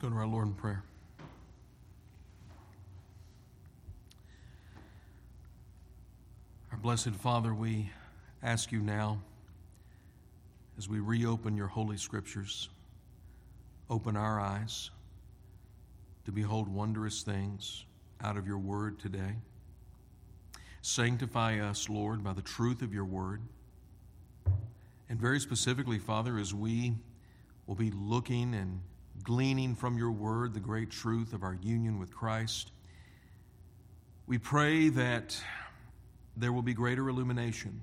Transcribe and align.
go 0.00 0.08
to 0.08 0.16
our 0.16 0.26
Lord 0.26 0.46
in 0.46 0.54
prayer. 0.54 0.82
Our 6.72 6.78
blessed 6.78 7.10
Father, 7.10 7.52
we 7.52 7.90
ask 8.42 8.72
you 8.72 8.80
now, 8.80 9.20
as 10.78 10.88
we 10.88 11.00
reopen 11.00 11.54
your 11.54 11.66
holy 11.66 11.98
scriptures, 11.98 12.70
open 13.90 14.16
our 14.16 14.40
eyes 14.40 14.88
to 16.24 16.32
behold 16.32 16.68
wondrous 16.68 17.20
things 17.20 17.84
out 18.22 18.38
of 18.38 18.46
your 18.46 18.58
word 18.58 18.98
today. 18.98 19.36
Sanctify 20.80 21.58
us, 21.58 21.90
Lord, 21.90 22.24
by 22.24 22.32
the 22.32 22.40
truth 22.40 22.80
of 22.80 22.94
your 22.94 23.04
word. 23.04 23.42
And 25.10 25.20
very 25.20 25.40
specifically, 25.40 25.98
Father, 25.98 26.38
as 26.38 26.54
we 26.54 26.94
will 27.66 27.74
be 27.74 27.90
looking 27.90 28.54
and 28.54 28.80
gleaning 29.22 29.74
from 29.74 29.96
your 29.98 30.10
word 30.10 30.54
the 30.54 30.60
great 30.60 30.90
truth 30.90 31.32
of 31.32 31.42
our 31.42 31.58
union 31.62 31.98
with 31.98 32.14
Christ, 32.14 32.72
we 34.26 34.38
pray 34.38 34.88
that 34.90 35.40
there 36.36 36.52
will 36.52 36.62
be 36.62 36.74
greater 36.74 37.08
illumination 37.08 37.80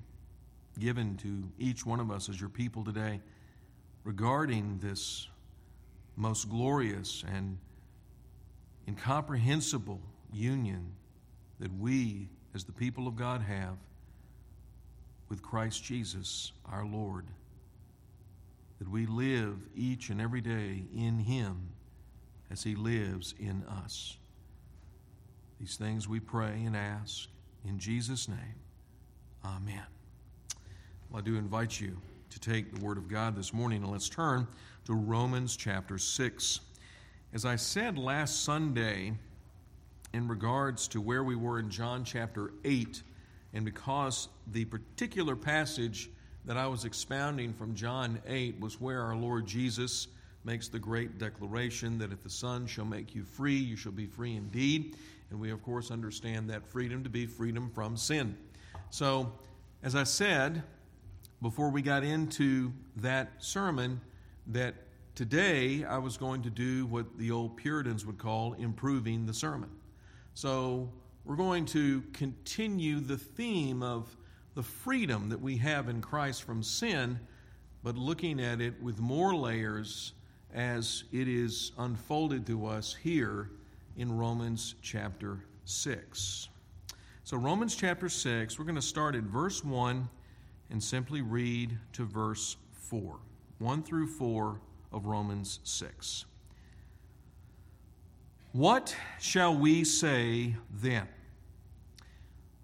given 0.78 1.16
to 1.16 1.50
each 1.58 1.84
one 1.84 2.00
of 2.00 2.10
us 2.10 2.28
as 2.28 2.40
your 2.40 2.48
people 2.48 2.84
today 2.84 3.20
regarding 4.04 4.78
this 4.82 5.28
most 6.16 6.48
glorious 6.48 7.24
and 7.34 7.58
incomprehensible 8.86 10.00
union 10.32 10.92
that 11.60 11.72
we, 11.78 12.28
as 12.54 12.64
the 12.64 12.72
people 12.72 13.06
of 13.06 13.16
God, 13.16 13.42
have 13.42 13.76
with 15.28 15.42
Christ 15.42 15.84
Jesus, 15.84 16.52
our 16.70 16.86
Lord. 16.86 17.26
That 18.78 18.88
we 18.88 19.06
live 19.06 19.56
each 19.74 20.10
and 20.10 20.20
every 20.20 20.40
day 20.40 20.84
in 20.94 21.18
Him 21.18 21.70
as 22.50 22.62
He 22.62 22.74
lives 22.74 23.34
in 23.38 23.64
us. 23.64 24.16
These 25.58 25.76
things 25.76 26.08
we 26.08 26.20
pray 26.20 26.62
and 26.64 26.76
ask 26.76 27.28
in 27.64 27.78
Jesus' 27.78 28.28
name. 28.28 28.54
Amen. 29.44 29.82
Well, 31.10 31.20
I 31.20 31.24
do 31.24 31.36
invite 31.36 31.80
you 31.80 31.96
to 32.30 32.40
take 32.40 32.74
the 32.74 32.84
Word 32.84 32.98
of 32.98 33.08
God 33.08 33.34
this 33.34 33.52
morning 33.52 33.82
and 33.82 33.90
let's 33.90 34.08
turn 34.08 34.46
to 34.84 34.94
Romans 34.94 35.56
chapter 35.56 35.98
6. 35.98 36.60
As 37.32 37.44
I 37.44 37.56
said 37.56 37.98
last 37.98 38.44
Sunday, 38.44 39.12
in 40.14 40.28
regards 40.28 40.88
to 40.88 41.00
where 41.00 41.24
we 41.24 41.36
were 41.36 41.58
in 41.58 41.70
John 41.70 42.04
chapter 42.04 42.52
8, 42.64 43.02
and 43.54 43.64
because 43.64 44.28
the 44.52 44.64
particular 44.66 45.36
passage 45.36 46.10
that 46.48 46.56
I 46.56 46.66
was 46.66 46.86
expounding 46.86 47.52
from 47.52 47.74
John 47.74 48.22
8 48.26 48.58
was 48.58 48.80
where 48.80 49.02
our 49.02 49.14
Lord 49.14 49.46
Jesus 49.46 50.08
makes 50.44 50.68
the 50.68 50.78
great 50.78 51.18
declaration 51.18 51.98
that 51.98 52.10
if 52.10 52.22
the 52.22 52.30
Son 52.30 52.66
shall 52.66 52.86
make 52.86 53.14
you 53.14 53.22
free, 53.22 53.58
you 53.58 53.76
shall 53.76 53.92
be 53.92 54.06
free 54.06 54.34
indeed. 54.34 54.96
And 55.28 55.38
we, 55.38 55.50
of 55.50 55.62
course, 55.62 55.90
understand 55.90 56.48
that 56.48 56.66
freedom 56.66 57.04
to 57.04 57.10
be 57.10 57.26
freedom 57.26 57.70
from 57.74 57.98
sin. 57.98 58.34
So, 58.88 59.30
as 59.82 59.94
I 59.94 60.04
said 60.04 60.62
before 61.42 61.68
we 61.68 61.82
got 61.82 62.02
into 62.02 62.72
that 62.96 63.28
sermon, 63.44 64.00
that 64.46 64.74
today 65.14 65.84
I 65.84 65.98
was 65.98 66.16
going 66.16 66.40
to 66.44 66.50
do 66.50 66.86
what 66.86 67.18
the 67.18 67.30
old 67.30 67.58
Puritans 67.58 68.06
would 68.06 68.16
call 68.16 68.54
improving 68.54 69.26
the 69.26 69.34
sermon. 69.34 69.68
So, 70.32 70.88
we're 71.26 71.36
going 71.36 71.66
to 71.66 72.00
continue 72.14 73.00
the 73.00 73.18
theme 73.18 73.82
of 73.82 74.16
the 74.58 74.62
freedom 74.64 75.28
that 75.28 75.40
we 75.40 75.56
have 75.56 75.88
in 75.88 76.00
Christ 76.00 76.42
from 76.42 76.64
sin, 76.64 77.16
but 77.84 77.96
looking 77.96 78.40
at 78.40 78.60
it 78.60 78.74
with 78.82 78.98
more 78.98 79.32
layers 79.32 80.14
as 80.52 81.04
it 81.12 81.28
is 81.28 81.70
unfolded 81.78 82.44
to 82.48 82.66
us 82.66 82.92
here 82.92 83.50
in 83.96 84.10
Romans 84.10 84.74
chapter 84.82 85.44
6. 85.64 86.48
So, 87.22 87.36
Romans 87.36 87.76
chapter 87.76 88.08
6, 88.08 88.58
we're 88.58 88.64
going 88.64 88.74
to 88.74 88.82
start 88.82 89.14
at 89.14 89.22
verse 89.22 89.62
1 89.62 90.08
and 90.70 90.82
simply 90.82 91.22
read 91.22 91.78
to 91.92 92.04
verse 92.04 92.56
4. 92.72 93.14
1 93.60 93.82
through 93.84 94.08
4 94.08 94.60
of 94.90 95.06
Romans 95.06 95.60
6. 95.62 96.24
What 98.50 98.96
shall 99.20 99.56
we 99.56 99.84
say 99.84 100.56
then? 100.82 101.06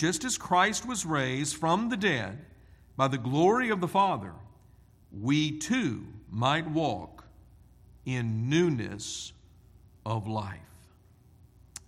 just 0.00 0.24
as 0.24 0.38
Christ 0.38 0.88
was 0.88 1.04
raised 1.04 1.56
from 1.56 1.90
the 1.90 1.96
dead 1.98 2.38
by 2.96 3.06
the 3.06 3.18
glory 3.18 3.68
of 3.68 3.82
the 3.82 3.86
Father, 3.86 4.32
we 5.12 5.58
too 5.58 6.06
might 6.30 6.66
walk 6.70 7.26
in 8.06 8.48
newness 8.48 9.34
of 10.06 10.26
life. 10.26 10.56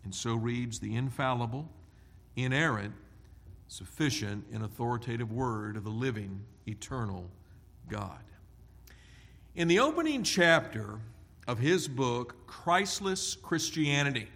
And 0.04 0.14
so 0.14 0.34
reads 0.34 0.78
the 0.78 0.94
infallible, 0.94 1.66
inerrant, 2.36 2.92
sufficient, 3.68 4.44
and 4.52 4.62
authoritative 4.62 5.32
word 5.32 5.78
of 5.78 5.84
the 5.84 5.88
living, 5.88 6.44
eternal 6.68 7.30
God. 7.88 8.20
In 9.54 9.68
the 9.68 9.78
opening 9.78 10.22
chapter 10.22 11.00
of 11.48 11.58
his 11.58 11.88
book, 11.88 12.46
Christless 12.46 13.36
Christianity, 13.36 14.28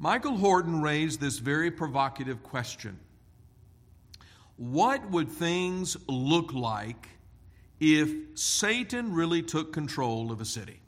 Michael 0.00 0.36
Horton 0.36 0.80
raised 0.80 1.20
this 1.20 1.38
very 1.38 1.72
provocative 1.72 2.42
question 2.44 2.98
What 4.56 5.10
would 5.10 5.28
things 5.28 5.96
look 6.06 6.52
like 6.52 7.08
if 7.80 8.10
Satan 8.34 9.12
really 9.12 9.42
took 9.42 9.72
control 9.72 10.30
of 10.30 10.40
a 10.40 10.44
city? 10.44 10.80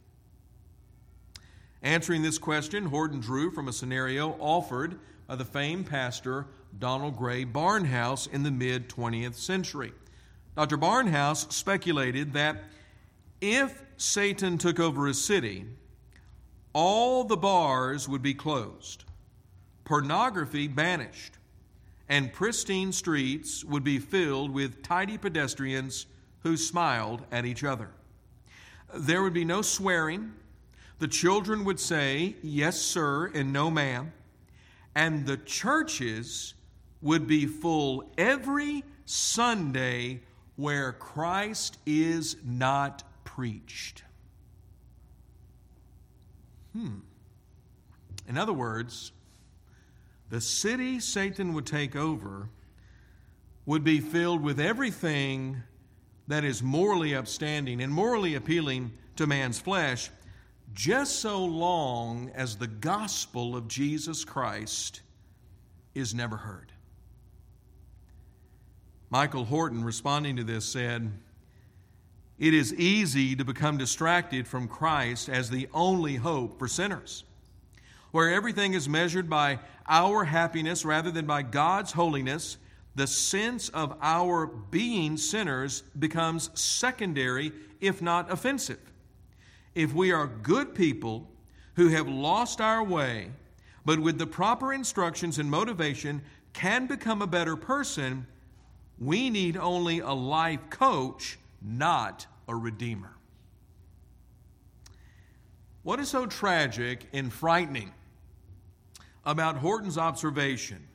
Answering 1.83 2.23
this 2.23 2.39
question, 2.39 2.87
Horton 2.87 3.21
drew 3.21 3.51
from 3.51 3.67
a 3.67 3.73
scenario 3.73 4.37
offered 4.39 5.01
by 5.27 5.35
the 5.35 5.45
famed 5.45 5.87
pastor 5.87 6.47
Donald 6.79 7.17
Grey 7.17 7.45
Barnhouse 7.45 8.33
in 8.33 8.45
the 8.45 8.51
mid 8.51 8.89
20th 8.89 9.35
century. 9.35 9.93
Dr. 10.57 10.77
Barnhouse 10.77 11.53
speculated 11.53 12.33
that 12.35 12.65
if 13.41 13.83
Satan 13.97 14.59
took 14.59 14.79
over 14.79 15.09
a 15.09 15.15
city, 15.15 15.65
all 16.73 17.25
the 17.25 17.37
bars 17.37 18.09
would 18.09 18.23
be 18.23 18.35
closed, 18.35 19.05
pornography 19.85 20.69
banished, 20.69 21.35
and 22.09 22.33
pristine 22.33 22.93
streets 22.93 23.65
would 23.65 23.85
be 23.85 23.99
filled 23.99 24.51
with 24.51 24.83
tidy 24.83 25.19
pedestrians 25.19 26.07
who 26.43 26.57
smiled 26.57 27.23
at 27.31 27.45
each 27.45 27.65
other. 27.65 27.91
There 28.95 29.23
would 29.23 29.35
be 29.35 29.45
no 29.45 29.63
swearing. 29.63 30.33
The 30.99 31.09
children 31.09 31.65
would 31.65 31.79
say, 31.79 32.37
Yes, 32.43 32.81
sir, 32.81 33.27
and 33.35 33.53
no, 33.53 33.71
ma'am. 33.71 34.13
And 34.95 35.27
the 35.27 35.37
churches 35.37 36.55
would 37.01 37.27
be 37.27 37.47
full 37.47 38.11
every 38.19 38.85
Sunday 39.05 40.21
where 40.57 40.93
Christ 40.93 41.79
is 41.87 42.37
not 42.45 43.03
preached. 43.25 44.03
Hmm. 46.73 47.01
In 48.29 48.39
other 48.39 48.53
words, 48.53 49.13
the 50.31 50.41
city 50.41 51.01
Satan 51.01 51.53
would 51.55 51.67
take 51.67 51.97
over 51.97 52.49
would 53.67 53.85
be 53.85 54.01
filled 54.01 54.43
with 54.43 54.61
everything 54.61 55.63
that 56.29 56.45
is 56.45 56.63
morally 56.63 57.15
upstanding 57.15 57.81
and 57.81 57.93
morally 57.93 58.37
appealing 58.37 58.93
to 59.17 59.27
man's 59.27 59.59
flesh, 59.59 60.11
just 60.73 61.17
so 61.17 61.45
long 61.45 62.31
as 62.35 62.57
the 62.57 62.69
gospel 62.69 63.57
of 63.57 63.67
Jesus 63.67 64.25
Christ 64.25 65.03
is 65.95 66.15
never 66.15 66.37
heard. 66.37 66.73
Michael 69.11 69.45
Horton, 69.45 69.83
responding 69.83 70.37
to 70.37 70.45
this, 70.45 70.65
said, 70.65 71.11
it 72.41 72.55
is 72.55 72.73
easy 72.75 73.37
to 73.37 73.45
become 73.45 73.77
distracted 73.77 74.49
from 74.49 74.67
Christ 74.67 75.29
as 75.29 75.51
the 75.51 75.69
only 75.75 76.17
hope 76.17 76.59
for 76.59 76.67
sinners, 76.67 77.23
where 78.13 78.33
everything 78.33 78.73
is 78.73 78.89
measured 78.89 79.29
by 79.29 79.59
our 79.87 80.25
happiness 80.25 80.83
rather 80.87 81.11
than 81.11 81.27
by 81.27 81.43
God's 81.43 81.93
holiness. 81.93 82.57
The 82.95 83.07
sense 83.07 83.69
of 83.69 83.95
our 84.01 84.47
being 84.47 85.19
sinners 85.19 85.83
becomes 85.99 86.51
secondary, 86.59 87.53
if 87.79 88.01
not 88.01 88.33
offensive. 88.33 88.81
If 89.75 89.93
we 89.93 90.11
are 90.11 90.27
good 90.27 90.75
people 90.75 91.29
who 91.77 91.89
have 91.89 92.09
lost 92.09 92.63
our 92.63 92.83
way, 92.83 93.29
but 93.85 94.01
with 94.01 94.19
the 94.19 94.27
proper 94.27 94.73
instructions 94.73 95.39
and 95.39 95.51
motivation 95.51 96.23
can 96.55 96.87
become 96.87 97.21
a 97.21 97.27
better 97.27 97.55
person, 97.55 98.27
we 98.99 99.29
need 99.29 99.59
only 99.59 100.01
a 100.01 100.13
life 100.13 100.71
coach, 100.71 101.39
not 101.63 102.27
a 102.51 102.57
redeemer. 102.57 103.15
What 105.83 106.01
is 106.01 106.09
so 106.09 106.27
tragic 106.27 107.07
and 107.13 107.33
frightening 107.33 107.93
about 109.25 109.57
Horton's 109.57 109.97
observation 109.97 110.87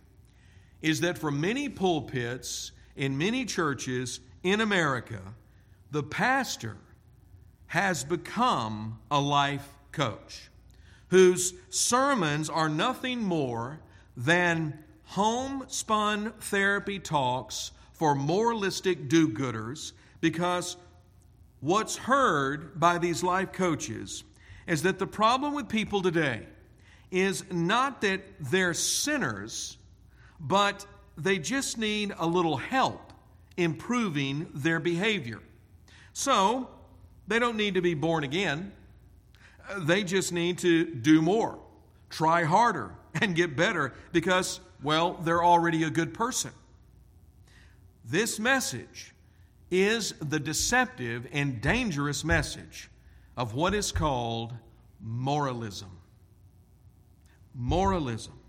is 0.82 1.02
that 1.02 1.18
for 1.18 1.32
many 1.32 1.70
pulpits 1.70 2.72
in 2.96 3.18
many 3.18 3.46
churches 3.46 4.20
in 4.44 4.62
America, 4.62 5.22
the 5.92 6.04
pastor 6.04 6.78
has 7.68 8.04
become 8.04 9.00
a 9.10 9.20
life 9.20 9.68
coach 9.92 10.50
whose 11.08 11.54
sermons 11.70 12.50
are 12.50 12.70
nothing 12.70 13.24
more 13.24 13.80
than 14.18 14.78
homespun 15.06 16.34
therapy 16.40 17.00
talks 17.00 17.72
for 17.94 18.14
moralistic 18.14 19.08
do 19.08 19.30
gooders 19.30 19.94
because 20.20 20.78
what's 21.60 21.98
heard 21.98 22.80
by 22.80 22.98
these 22.98 23.24
life 23.24 23.52
coaches 23.52 24.24
is 24.68 24.84
that 24.84 25.00
the 25.00 25.08
problem 25.08 25.54
with 25.54 25.70
people 25.70 26.02
today 26.02 26.46
is 27.12 27.44
not 27.52 28.02
that 28.02 28.22
they're 28.40 28.74
sinners, 28.74 29.78
but 30.40 30.86
they 31.18 31.38
just 31.38 31.78
need 31.78 32.14
a 32.18 32.26
little 32.26 32.58
help 32.58 33.14
improving 33.58 34.48
their 34.54 34.80
behavior. 34.80 35.40
So, 36.14 36.70
they 37.28 37.40
don't 37.40 37.58
need 37.58 37.76
to 37.76 37.82
be 37.82 37.94
born 37.94 38.24
again. 38.24 38.72
They 39.78 40.04
just 40.04 40.32
need 40.32 40.60
to 40.60 40.86
do 40.86 41.22
more, 41.22 41.58
try 42.10 42.44
harder, 42.44 42.92
and 43.22 43.36
get 43.36 43.56
better 43.56 43.94
because, 44.12 44.60
well, 44.84 45.14
they're 45.24 45.44
already 45.44 45.84
a 45.84 45.90
good 45.90 46.14
person. 46.14 46.52
This 48.04 48.40
message 48.40 49.15
is 49.72 50.14
the 50.20 50.40
deceptive 50.40 51.28
and 51.32 51.62
dangerous 51.62 52.24
message 52.24 52.90
of 53.36 53.54
what 53.54 53.74
is 53.74 53.92
called 53.92 54.54
moralism. 55.02 55.92
Moralism. 57.54 58.40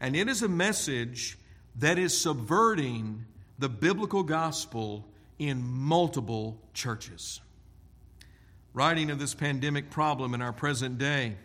And 0.00 0.14
it 0.14 0.28
is 0.28 0.42
a 0.42 0.48
message 0.48 1.38
that 1.76 1.98
is 1.98 2.16
subverting 2.16 3.24
the 3.58 3.68
biblical 3.68 4.22
gospel 4.22 5.08
in 5.38 5.62
multiple 5.62 6.60
churches. 6.74 7.40
Writing 8.74 9.10
of 9.10 9.18
this 9.18 9.34
pandemic 9.34 9.90
problem 9.90 10.34
in 10.34 10.42
our 10.42 10.52
present 10.52 10.98
day, 10.98 11.36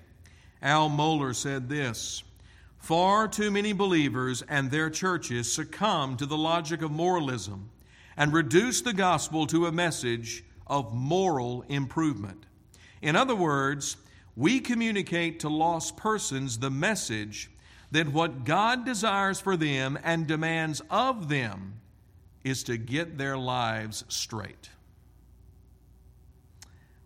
Al 0.62 0.90
Mohler 0.90 1.36
said 1.36 1.70
this 1.70 2.24
Far 2.78 3.28
too 3.28 3.50
many 3.50 3.74
believers 3.74 4.44
and 4.50 4.70
their 4.70 4.90
churches 4.90 5.52
succumb 5.52 6.18
to 6.18 6.26
the 6.26 6.38
logic 6.38 6.82
of 6.82 6.92
moralism 6.92 7.70
and 8.18 8.34
reduce 8.34 8.82
the 8.82 8.94
gospel 8.94 9.48
to 9.48 9.68
a 9.68 9.72
message 9.72 10.44
of 10.68 10.94
moral 10.94 11.64
improvement. 11.68 12.46
In 13.02 13.16
other 13.16 13.36
words, 13.36 13.98
we 14.36 14.60
communicate 14.60 15.40
to 15.42 15.50
lost 15.50 15.98
persons 15.98 16.60
the 16.60 16.70
message 16.70 17.52
that 17.92 18.08
what 18.08 18.44
God 18.44 18.86
desires 18.86 19.40
for 19.40 19.56
them 19.56 20.00
and 20.04 20.26
demands 20.26 20.82
of 20.90 21.30
them 21.30 21.76
is 22.44 22.64
to 22.64 22.78
get 22.78 23.18
their 23.18 23.38
lives 23.38 24.04
straight. 24.08 24.70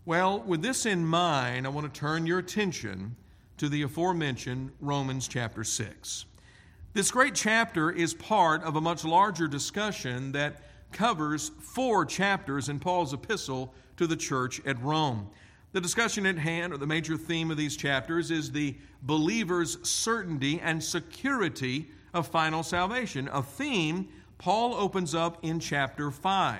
Well, 0.06 0.40
with 0.40 0.62
this 0.62 0.86
in 0.86 1.06
mind, 1.06 1.66
I 1.66 1.70
want 1.70 1.94
to 1.94 2.00
turn 2.00 2.26
your 2.26 2.40
attention 2.40 3.18
to 3.58 3.68
the 3.68 3.82
aforementioned 3.82 4.72
Romans 4.80 5.28
chapter 5.28 5.66
6. 5.66 6.26
This 6.94 7.12
great 7.12 7.36
chapter 7.36 7.92
is 7.92 8.14
part 8.14 8.64
of 8.64 8.78
a 8.78 8.82
much 8.82 9.04
larger 9.04 9.48
discussion 9.48 10.32
that 10.32 10.62
covers 10.92 11.52
four 11.60 12.06
chapters 12.06 12.70
in 12.70 12.80
Paul's 12.80 13.14
epistle 13.14 13.74
to 13.98 14.08
the 14.08 14.16
church 14.16 14.62
at 14.66 14.82
Rome. 14.82 15.30
The 15.74 15.82
discussion 15.82 16.26
at 16.26 16.38
hand, 16.38 16.74
or 16.74 16.78
the 16.78 16.88
major 16.88 17.18
theme 17.18 17.52
of 17.52 17.58
these 17.58 17.76
chapters, 17.76 18.32
is 18.32 18.52
the 18.52 18.76
believer's 19.04 19.78
certainty 19.88 20.60
and 20.60 20.84
security 20.84 21.90
of 22.14 22.28
final 22.28 22.64
salvation, 22.64 23.30
a 23.32 23.44
theme 23.44 24.08
Paul 24.38 24.76
opens 24.76 25.14
up 25.14 25.40
in 25.44 25.60
chapter 25.60 26.12
5. 26.12 26.60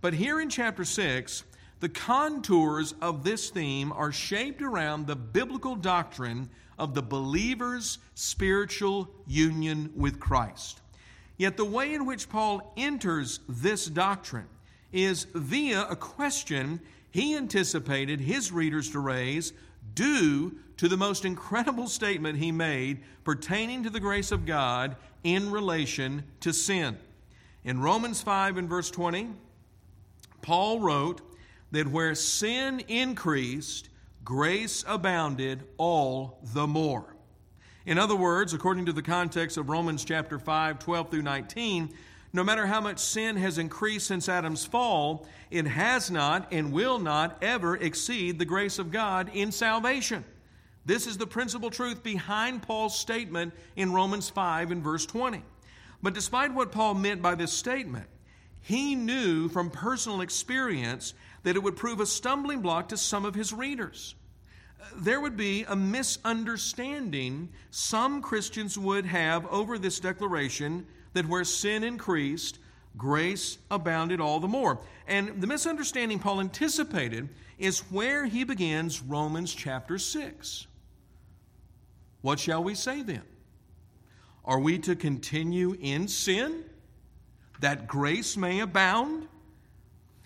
But 0.00 0.14
here 0.14 0.40
in 0.40 0.48
chapter 0.48 0.84
6, 0.84 1.44
the 1.80 1.88
contours 1.88 2.94
of 3.00 3.24
this 3.24 3.50
theme 3.50 3.92
are 3.92 4.12
shaped 4.12 4.62
around 4.62 5.06
the 5.06 5.16
biblical 5.16 5.76
doctrine 5.76 6.48
of 6.78 6.94
the 6.94 7.02
believer's 7.02 7.98
spiritual 8.14 9.10
union 9.26 9.90
with 9.94 10.18
Christ. 10.18 10.79
Yet 11.40 11.56
the 11.56 11.64
way 11.64 11.94
in 11.94 12.04
which 12.04 12.28
Paul 12.28 12.70
enters 12.76 13.40
this 13.48 13.86
doctrine 13.86 14.44
is 14.92 15.26
via 15.34 15.86
a 15.88 15.96
question 15.96 16.80
he 17.12 17.34
anticipated 17.34 18.20
his 18.20 18.52
readers 18.52 18.90
to 18.90 18.98
raise 18.98 19.54
due 19.94 20.56
to 20.76 20.86
the 20.86 20.98
most 20.98 21.24
incredible 21.24 21.88
statement 21.88 22.36
he 22.36 22.52
made 22.52 23.00
pertaining 23.24 23.84
to 23.84 23.88
the 23.88 24.00
grace 24.00 24.32
of 24.32 24.44
God 24.44 24.96
in 25.24 25.50
relation 25.50 26.24
to 26.40 26.52
sin. 26.52 26.98
In 27.64 27.80
Romans 27.80 28.20
5 28.20 28.58
and 28.58 28.68
verse 28.68 28.90
20, 28.90 29.30
Paul 30.42 30.80
wrote 30.80 31.22
that 31.70 31.88
where 31.88 32.14
sin 32.14 32.80
increased, 32.80 33.88
grace 34.26 34.84
abounded 34.86 35.62
all 35.78 36.38
the 36.52 36.66
more. 36.66 37.09
In 37.90 37.98
other 37.98 38.14
words, 38.14 38.54
according 38.54 38.86
to 38.86 38.92
the 38.92 39.02
context 39.02 39.56
of 39.56 39.68
Romans 39.68 40.04
chapter 40.04 40.38
5, 40.38 40.78
12 40.78 41.10
through 41.10 41.22
19, 41.22 41.92
no 42.32 42.44
matter 42.44 42.64
how 42.64 42.80
much 42.80 43.00
sin 43.00 43.36
has 43.36 43.58
increased 43.58 44.06
since 44.06 44.28
Adam's 44.28 44.64
fall, 44.64 45.26
it 45.50 45.66
has 45.66 46.08
not 46.08 46.46
and 46.52 46.70
will 46.70 47.00
not 47.00 47.36
ever 47.42 47.76
exceed 47.76 48.38
the 48.38 48.44
grace 48.44 48.78
of 48.78 48.92
God 48.92 49.28
in 49.34 49.50
salvation. 49.50 50.24
This 50.86 51.08
is 51.08 51.18
the 51.18 51.26
principal 51.26 51.68
truth 51.68 52.04
behind 52.04 52.62
Paul's 52.62 52.96
statement 52.96 53.52
in 53.74 53.92
Romans 53.92 54.30
5 54.30 54.70
and 54.70 54.84
verse 54.84 55.04
20. 55.04 55.42
But 56.00 56.14
despite 56.14 56.54
what 56.54 56.70
Paul 56.70 56.94
meant 56.94 57.20
by 57.20 57.34
this 57.34 57.52
statement, 57.52 58.06
he 58.60 58.94
knew 58.94 59.48
from 59.48 59.68
personal 59.68 60.20
experience 60.20 61.12
that 61.42 61.56
it 61.56 61.62
would 61.64 61.74
prove 61.74 61.98
a 61.98 62.06
stumbling 62.06 62.60
block 62.60 62.90
to 62.90 62.96
some 62.96 63.24
of 63.24 63.34
his 63.34 63.52
readers. 63.52 64.14
There 64.96 65.20
would 65.20 65.36
be 65.36 65.64
a 65.64 65.76
misunderstanding 65.76 67.48
some 67.70 68.22
Christians 68.22 68.78
would 68.78 69.06
have 69.06 69.46
over 69.46 69.78
this 69.78 70.00
declaration 70.00 70.86
that 71.12 71.28
where 71.28 71.44
sin 71.44 71.84
increased, 71.84 72.58
grace 72.96 73.58
abounded 73.70 74.20
all 74.20 74.40
the 74.40 74.48
more. 74.48 74.80
And 75.06 75.40
the 75.40 75.46
misunderstanding 75.46 76.18
Paul 76.18 76.40
anticipated 76.40 77.28
is 77.58 77.80
where 77.90 78.26
he 78.26 78.44
begins 78.44 79.02
Romans 79.02 79.54
chapter 79.54 79.98
6. 79.98 80.66
What 82.22 82.38
shall 82.38 82.62
we 82.62 82.74
say 82.74 83.02
then? 83.02 83.22
Are 84.44 84.58
we 84.58 84.78
to 84.80 84.96
continue 84.96 85.76
in 85.80 86.08
sin 86.08 86.64
that 87.60 87.86
grace 87.86 88.36
may 88.36 88.60
abound? 88.60 89.28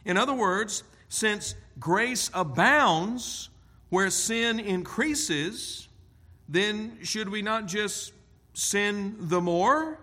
In 0.04 0.16
other 0.16 0.34
words, 0.34 0.84
since 1.08 1.54
grace 1.78 2.30
abounds 2.34 3.50
where 3.90 4.10
sin 4.10 4.60
increases, 4.60 5.88
then 6.48 6.98
should 7.02 7.28
we 7.28 7.42
not 7.42 7.66
just 7.66 8.12
sin 8.52 9.16
the 9.18 9.40
more 9.40 9.98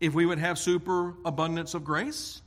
if 0.00 0.14
we 0.14 0.26
would 0.26 0.38
have 0.38 0.58
super 0.58 1.14
abundance 1.24 1.74
of 1.74 1.84
grace? 1.84 2.42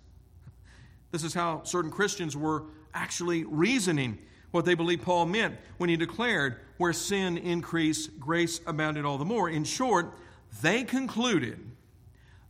This 1.11 1.23
is 1.23 1.33
how 1.33 1.63
certain 1.63 1.91
Christians 1.91 2.35
were 2.35 2.63
actually 2.93 3.43
reasoning 3.43 4.17
what 4.51 4.65
they 4.65 4.75
believed 4.75 5.03
Paul 5.03 5.25
meant 5.25 5.55
when 5.77 5.89
he 5.89 5.97
declared, 5.97 6.57
Where 6.77 6.93
sin 6.93 7.37
increased, 7.37 8.19
grace 8.19 8.61
abounded 8.65 9.05
all 9.05 9.17
the 9.17 9.25
more. 9.25 9.49
In 9.49 9.63
short, 9.63 10.13
they 10.61 10.83
concluded 10.83 11.59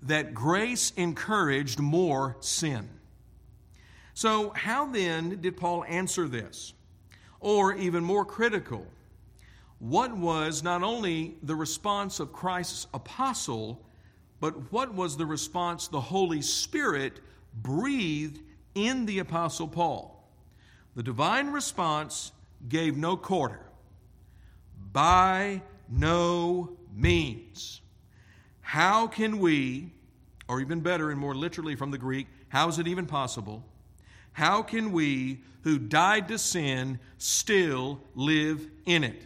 that 0.03 0.33
grace 0.33 0.91
encouraged 0.95 1.79
more 1.79 2.37
sin. 2.39 2.89
So, 4.13 4.51
how 4.55 4.87
then 4.87 5.41
did 5.41 5.57
Paul 5.57 5.83
answer 5.85 6.27
this? 6.27 6.73
Or, 7.39 7.75
even 7.75 8.03
more 8.03 8.25
critical, 8.25 8.85
what 9.79 10.15
was 10.15 10.63
not 10.63 10.81
only 10.81 11.35
the 11.43 11.55
response 11.55 12.19
of 12.19 12.33
Christ's 12.33 12.87
apostle, 12.93 13.85
but 14.39 14.71
what 14.71 14.93
was 14.93 15.17
the 15.17 15.25
response 15.25 15.87
the 15.87 16.01
Holy 16.01 16.41
Spirit 16.41 17.19
breathed 17.53 18.39
in 18.75 19.05
the 19.05 19.19
apostle 19.19 19.67
Paul? 19.67 20.27
The 20.95 21.03
divine 21.03 21.49
response 21.49 22.31
gave 22.67 22.97
no 22.97 23.17
quarter. 23.17 23.61
By 24.91 25.61
no 25.89 26.75
means. 26.95 27.81
How 28.61 29.07
can 29.07 29.39
we, 29.39 29.91
or 30.47 30.59
even 30.59 30.81
better 30.81 31.11
and 31.11 31.19
more 31.19 31.35
literally 31.35 31.75
from 31.75 31.91
the 31.91 31.97
Greek, 31.97 32.27
how 32.49 32.67
is 32.67 32.79
it 32.79 32.87
even 32.87 33.05
possible? 33.05 33.63
How 34.37 34.61
can 34.61 34.91
we 34.91 35.39
who 35.63 35.79
died 35.79 36.27
to 36.27 36.37
sin 36.37 36.99
still 37.17 37.99
live 38.13 38.69
in 38.85 39.03
it? 39.03 39.23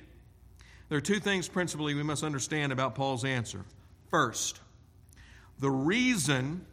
There 0.88 0.98
are 0.98 1.01
two 1.01 1.20
things 1.20 1.50
principally 1.50 1.94
we 1.94 2.01
must 2.01 2.24
understand 2.24 2.72
about 2.72 2.96
Paul's 2.96 3.25
answer. 3.25 3.65
First, 4.10 4.62
the 5.60 5.70
reason 5.70 6.65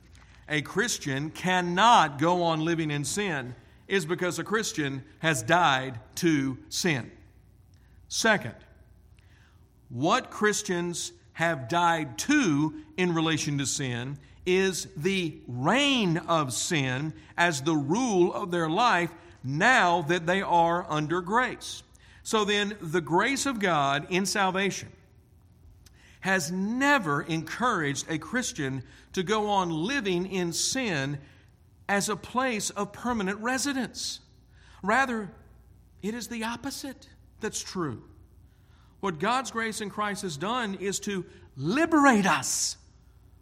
a 0.48 0.62
Christian 0.62 1.30
cannot 1.30 2.20
go 2.20 2.44
on 2.44 2.64
living 2.64 2.92
in 2.92 3.04
sin 3.04 3.56
is 3.88 4.06
because 4.06 4.38
a 4.38 4.44
Christian 4.44 5.02
has 5.18 5.42
died 5.42 5.98
to 6.14 6.58
sin. 6.68 7.10
Second, 8.06 8.54
what 9.88 10.30
Christians 10.30 11.10
have 11.32 11.68
died 11.68 12.18
to 12.18 12.84
in 12.96 13.16
relation 13.16 13.58
to 13.58 13.66
sin 13.66 14.16
is 14.48 14.88
the 14.96 15.36
reign 15.46 16.16
of 16.16 16.54
sin 16.54 17.12
as 17.36 17.60
the 17.60 17.76
rule 17.76 18.32
of 18.32 18.50
their 18.50 18.68
life 18.68 19.10
now 19.44 20.00
that 20.02 20.26
they 20.26 20.40
are 20.40 20.86
under 20.88 21.20
grace. 21.20 21.82
So 22.22 22.46
then, 22.46 22.74
the 22.80 23.02
grace 23.02 23.44
of 23.44 23.58
God 23.58 24.06
in 24.08 24.24
salvation 24.24 24.88
has 26.20 26.50
never 26.50 27.22
encouraged 27.22 28.10
a 28.10 28.18
Christian 28.18 28.82
to 29.12 29.22
go 29.22 29.48
on 29.48 29.70
living 29.70 30.24
in 30.24 30.54
sin 30.54 31.18
as 31.86 32.08
a 32.08 32.16
place 32.16 32.70
of 32.70 32.92
permanent 32.92 33.38
residence. 33.40 34.20
Rather, 34.82 35.30
it 36.02 36.14
is 36.14 36.28
the 36.28 36.44
opposite 36.44 37.06
that's 37.40 37.62
true. 37.62 38.02
What 39.00 39.20
God's 39.20 39.50
grace 39.50 39.82
in 39.82 39.90
Christ 39.90 40.22
has 40.22 40.38
done 40.38 40.74
is 40.80 41.00
to 41.00 41.26
liberate 41.54 42.26
us 42.26 42.77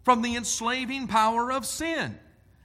from 0.07 0.21
the 0.21 0.37
enslaving 0.37 1.05
power 1.05 1.51
of 1.51 1.65
sin. 1.65 2.17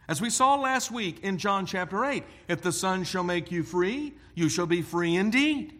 As 0.06 0.20
we 0.20 0.30
saw 0.30 0.54
last 0.54 0.92
week 0.92 1.24
in 1.24 1.38
John 1.38 1.66
chapter 1.66 2.04
8, 2.04 2.22
if 2.46 2.62
the 2.62 2.70
Son 2.70 3.02
shall 3.02 3.24
make 3.24 3.50
you 3.50 3.64
free, 3.64 4.14
you 4.36 4.48
shall 4.48 4.66
be 4.66 4.80
free 4.80 5.16
indeed. 5.16 5.76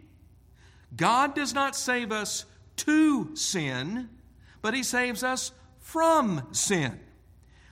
God 0.97 1.37
does 1.37 1.55
not 1.55 1.77
save 1.77 2.11
us 2.11 2.47
to 2.79 3.37
sin, 3.37 4.09
but 4.61 4.75
He 4.75 4.83
saves 4.83 5.23
us 5.23 5.53
from 5.79 6.49
sin. 6.51 6.99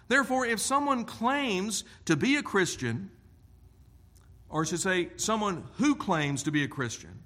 Therefore, 0.07 0.47
if 0.47 0.61
someone 0.61 1.05
claims 1.05 1.83
to 2.05 2.15
be 2.15 2.37
a 2.37 2.45
Christian, 2.45 3.11
or 4.49 4.63
I 4.63 4.67
should 4.67 4.79
say, 4.79 5.09
someone 5.17 5.65
who 5.79 5.97
claims 5.97 6.45
to 6.45 6.53
be 6.53 6.63
a 6.63 6.69
Christian, 6.69 7.25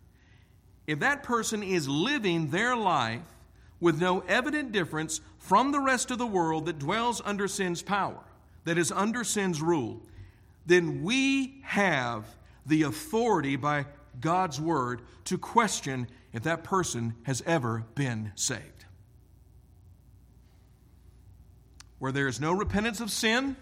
if 0.87 1.01
that 1.01 1.25
person 1.25 1.63
is 1.63 1.87
living 1.91 2.49
their 2.49 2.75
life 2.75 3.34
with 3.85 4.01
no 4.01 4.21
evident 4.21 4.73
difference 4.73 5.21
from 5.37 5.71
the 5.71 5.79
rest 5.79 6.11
of 6.11 6.17
the 6.17 6.27
world 6.27 6.65
that 6.65 6.79
dwells 6.79 7.21
under 7.23 7.47
sin's 7.47 7.83
power, 7.83 8.19
that 8.65 8.79
is 8.79 8.91
under 8.91 9.23
sin's 9.23 9.61
rule, 9.61 10.01
then 10.65 11.03
we 11.03 11.61
have 11.65 12.25
the 12.65 12.85
authority 12.85 13.57
by 13.57 13.85
God's 14.19 14.59
word 14.59 15.03
to 15.25 15.37
question 15.37 16.09
if 16.33 16.45
that 16.45 16.65
person 16.65 17.15
has 17.25 17.43
ever 17.45 17.85
been 17.95 18.33
saved. 18.37 18.87
Where 21.99 22.11
there 22.11 22.27
is 22.27 22.41
no 22.41 22.53
repentance 22.53 23.01
of 23.01 23.11
sin, 23.11 23.55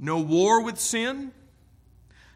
no 0.00 0.18
war 0.18 0.64
with 0.64 0.80
sin, 0.80 1.30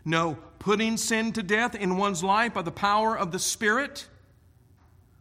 no 0.04 0.38
putting 0.60 0.98
sin 0.98 1.32
to 1.32 1.42
death 1.42 1.74
in 1.74 1.96
one's 1.96 2.22
life 2.22 2.54
by 2.54 2.62
the 2.62 2.70
power 2.70 3.18
of 3.18 3.32
the 3.32 3.40
Spirit, 3.40 4.06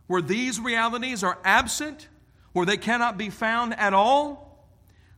where 0.08 0.22
these 0.22 0.60
realities 0.60 1.24
are 1.24 1.38
absent, 1.44 2.08
where 2.54 2.66
they 2.66 2.78
cannot 2.78 3.18
be 3.18 3.30
found 3.30 3.74
at 3.74 3.94
all, 3.94 4.68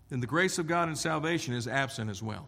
then 0.09 0.19
the 0.19 0.27
grace 0.27 0.57
of 0.57 0.67
God 0.67 0.87
and 0.87 0.97
salvation 0.97 1.53
is 1.53 1.67
absent 1.67 2.09
as 2.09 2.23
well. 2.23 2.47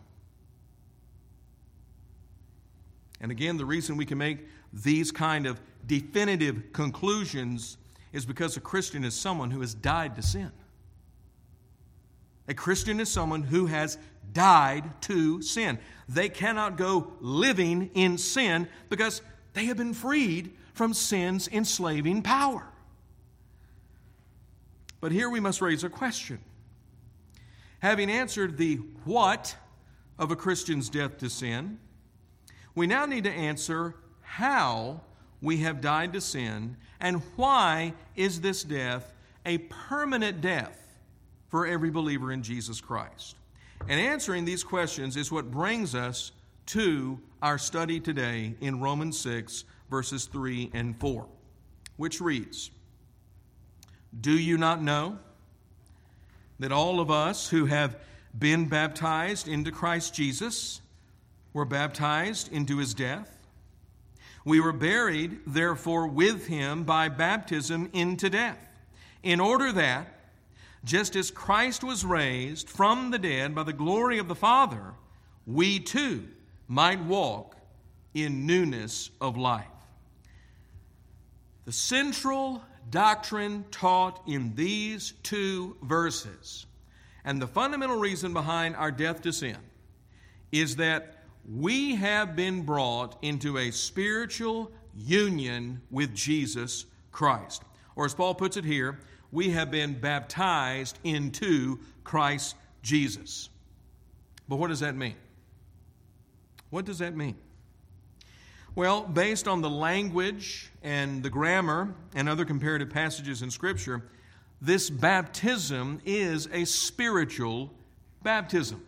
And 3.22 3.32
again, 3.32 3.58
the 3.58 3.66
reason 3.66 3.98
we 3.98 4.06
can 4.06 4.18
make 4.18 4.48
these 4.72 5.12
kind 5.12 5.46
of 5.46 5.60
definitive 5.86 6.72
conclusions 6.72 7.78
is 8.14 8.26
because 8.26 8.56
a 8.56 8.62
Christian 8.62 9.04
is 9.04 9.14
someone 9.14 9.52
who 9.52 9.62
has 9.62 9.74
died 9.74 10.16
to 10.16 10.22
sin. 10.22 10.52
A 12.48 12.54
Christian 12.54 13.00
is 13.00 13.10
someone 13.10 13.44
who 13.44 13.68
has 13.68 13.98
died 14.34 15.02
to 15.02 15.42
sin. 15.42 15.78
They 16.08 16.30
cannot 16.30 16.78
go 16.78 17.14
living 17.20 17.92
in 17.94 18.18
sin 18.18 18.68
because 18.90 19.22
they 19.54 19.66
have 19.66 19.78
been 19.78 19.94
freed 19.94 20.54
from 20.80 20.94
sin's 20.94 21.50
enslaving 21.50 22.22
power. 22.22 22.64
But 25.02 25.12
here 25.12 25.30
we 25.30 25.42
must 25.42 25.60
raise 25.62 25.84
a 25.84 25.90
question. 25.90 26.40
Having 27.80 28.10
answered 28.10 28.58
the 28.58 28.76
what 29.04 29.58
of 30.18 30.32
a 30.32 30.38
Christian's 30.38 30.90
death 30.90 31.18
to 31.18 31.30
sin, 31.30 31.80
we 32.76 32.88
now 32.88 33.06
need 33.06 33.26
to 33.26 33.30
answer 33.30 33.94
how 34.22 35.02
we 35.42 35.58
have 35.58 35.82
died 35.82 36.14
to 36.14 36.22
sin 36.22 36.78
and 37.02 37.24
why 37.36 37.94
is 38.16 38.40
this 38.40 38.64
death 38.64 39.12
a 39.46 39.58
permanent 39.58 40.40
death 40.40 40.98
for 41.50 41.68
every 41.68 41.90
believer 41.90 42.32
in 42.32 42.42
Jesus 42.42 42.80
Christ. 42.80 43.36
And 43.90 44.00
answering 44.00 44.46
these 44.46 44.64
questions 44.64 45.18
is 45.18 45.30
what 45.30 45.52
brings 45.52 45.94
us 45.94 46.32
to 46.68 47.20
our 47.42 47.58
study 47.58 48.00
today 48.00 48.56
in 48.62 48.80
Romans 48.80 49.20
6, 49.20 49.66
verses 49.90 50.26
3 50.26 50.72
and 50.74 51.00
4, 51.00 51.26
which 51.98 52.22
reads 52.22 52.72
Do 54.20 54.32
you 54.32 54.58
not 54.58 54.82
know 54.82 55.20
that 56.60 56.72
all 56.72 57.00
of 57.00 57.10
us 57.10 57.50
who 57.50 57.66
have 57.66 57.98
been 58.38 58.68
baptized 58.68 59.48
into 59.48 59.72
Christ 59.72 60.14
Jesus 60.14 60.82
were 61.54 61.66
baptized 61.66 62.52
into 62.52 62.78
his 62.78 62.94
death? 62.94 63.36
We 64.46 64.60
were 64.60 64.74
buried, 64.74 65.40
therefore, 65.46 66.08
with 66.08 66.48
him 66.48 66.84
by 66.84 67.10
baptism 67.10 67.90
into 67.94 68.30
death, 68.30 68.70
in 69.22 69.40
order 69.40 69.72
that 69.74 70.20
just 70.84 71.16
as 71.16 71.30
Christ 71.30 71.84
was 71.84 72.06
raised 72.06 72.70
from 72.70 73.12
the 73.12 73.20
dead 73.20 73.54
by 73.54 73.64
the 73.64 73.74
glory 73.74 74.18
of 74.18 74.28
the 74.28 74.36
Father, 74.36 74.94
we 75.46 75.80
too 75.80 76.28
might 76.68 77.04
walk 77.04 77.56
in 78.14 78.46
newness 78.46 79.10
of 79.20 79.38
life. 79.38 79.66
The 81.70 81.74
central 81.74 82.64
doctrine 82.90 83.64
taught 83.70 84.24
in 84.26 84.56
these 84.56 85.14
two 85.22 85.78
verses, 85.84 86.66
and 87.24 87.40
the 87.40 87.46
fundamental 87.46 88.00
reason 88.00 88.34
behind 88.34 88.76
our 88.76 88.90
death 88.90 89.22
to 89.22 89.32
sin, 89.32 89.58
is 90.52 90.78
that 90.78 91.26
we 91.48 91.94
have 91.94 92.36
been 92.36 92.64
brought 92.64 93.20
into 93.22 93.60
a 93.60 93.70
spiritual 93.70 94.72
union 94.98 95.84
with 95.92 96.16
Jesus 96.16 96.88
Christ. 97.12 97.62
Or 97.96 98.06
as 98.06 98.16
Paul 98.16 98.34
puts 98.34 98.58
it 98.58 98.66
here, 98.66 99.02
we 99.32 99.52
have 99.52 99.70
been 99.70 99.94
baptized 99.94 100.98
into 101.04 101.78
Christ 102.04 102.56
Jesus. 102.82 103.48
But 104.48 104.56
what 104.56 104.70
does 104.70 104.80
that 104.80 104.96
mean? 104.96 105.18
What 106.72 106.86
does 106.86 106.98
that 106.98 107.16
mean? 107.16 107.36
Well, 108.80 109.02
based 109.02 109.50
on 109.50 109.60
the 109.60 109.70
language 109.70 110.72
and 110.82 111.22
the 111.22 111.30
grammar 111.30 111.94
and 112.16 112.30
other 112.30 112.46
comparative 112.46 112.90
passages 112.90 113.42
in 113.42 113.52
Scripture, 113.52 114.04
this 114.62 114.90
baptism 114.90 116.00
is 116.06 116.48
a 116.54 116.64
spiritual 116.64 117.74
baptism, 118.24 118.82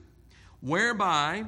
whereby 0.62 1.43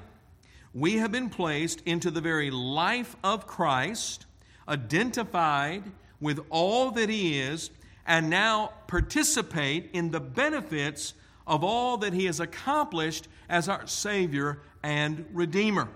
we 0.74 0.98
have 0.98 1.10
been 1.10 1.30
placed 1.30 1.84
into 1.86 2.12
the 2.12 2.20
very 2.20 2.52
life 2.52 3.16
of 3.24 3.48
Christ, 3.48 4.26
identified 4.68 5.84
with 6.20 6.42
all 6.50 6.92
that 6.92 7.08
He 7.08 7.40
is, 7.40 7.70
and 8.06 8.30
now 8.30 8.74
participate 8.88 9.90
in 9.94 10.12
the 10.12 10.20
benefits 10.20 11.14
of 11.48 11.64
all 11.64 11.96
that 11.96 12.12
he 12.12 12.26
has 12.26 12.42
accomplished 12.42 13.30
as 13.48 13.70
our 13.70 13.88
Savior 13.88 14.60
and 14.84 15.26
Redeemer. 15.32 15.88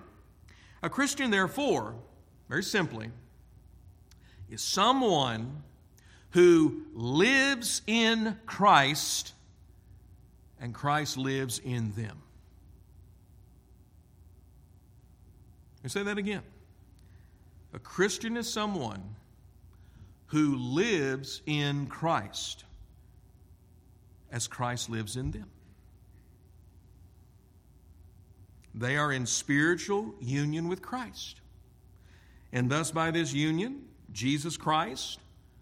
A 0.82 0.90
Christian, 0.90 1.30
therefore, 1.30 1.96
very 2.50 2.64
simply, 2.64 3.10
is 4.50 4.62
someone 4.62 5.64
who 6.32 6.84
lives 6.94 7.82
in 7.88 8.38
Christ 8.46 9.34
and 10.60 10.74
Christ 10.74 11.18
lives 11.18 11.60
in 11.60 11.92
them. 11.94 12.22
Let 15.84 15.92
say 15.92 16.04
that 16.04 16.18
again. 16.18 16.44
A 17.74 17.80
Christian 17.80 18.38
is 18.38 18.52
someone 18.52 19.16
who 20.28 20.56
lives 20.56 21.42
in 21.46 21.88
Christ 21.88 22.66
as 24.32 24.48
Christ 24.48 24.90
lives 24.90 25.16
in 25.16 25.32
them. 25.32 25.50
They 28.74 28.98
are 28.98 29.12
in 29.12 29.26
spiritual 29.26 30.14
union 30.20 30.68
with 30.68 30.82
Christ. 30.82 31.42
And 32.52 32.70
thus, 32.70 32.92
by 32.92 33.12
this 33.12 33.34
union, 33.34 33.84
Jesus 34.12 34.58
Christ, 34.58 35.20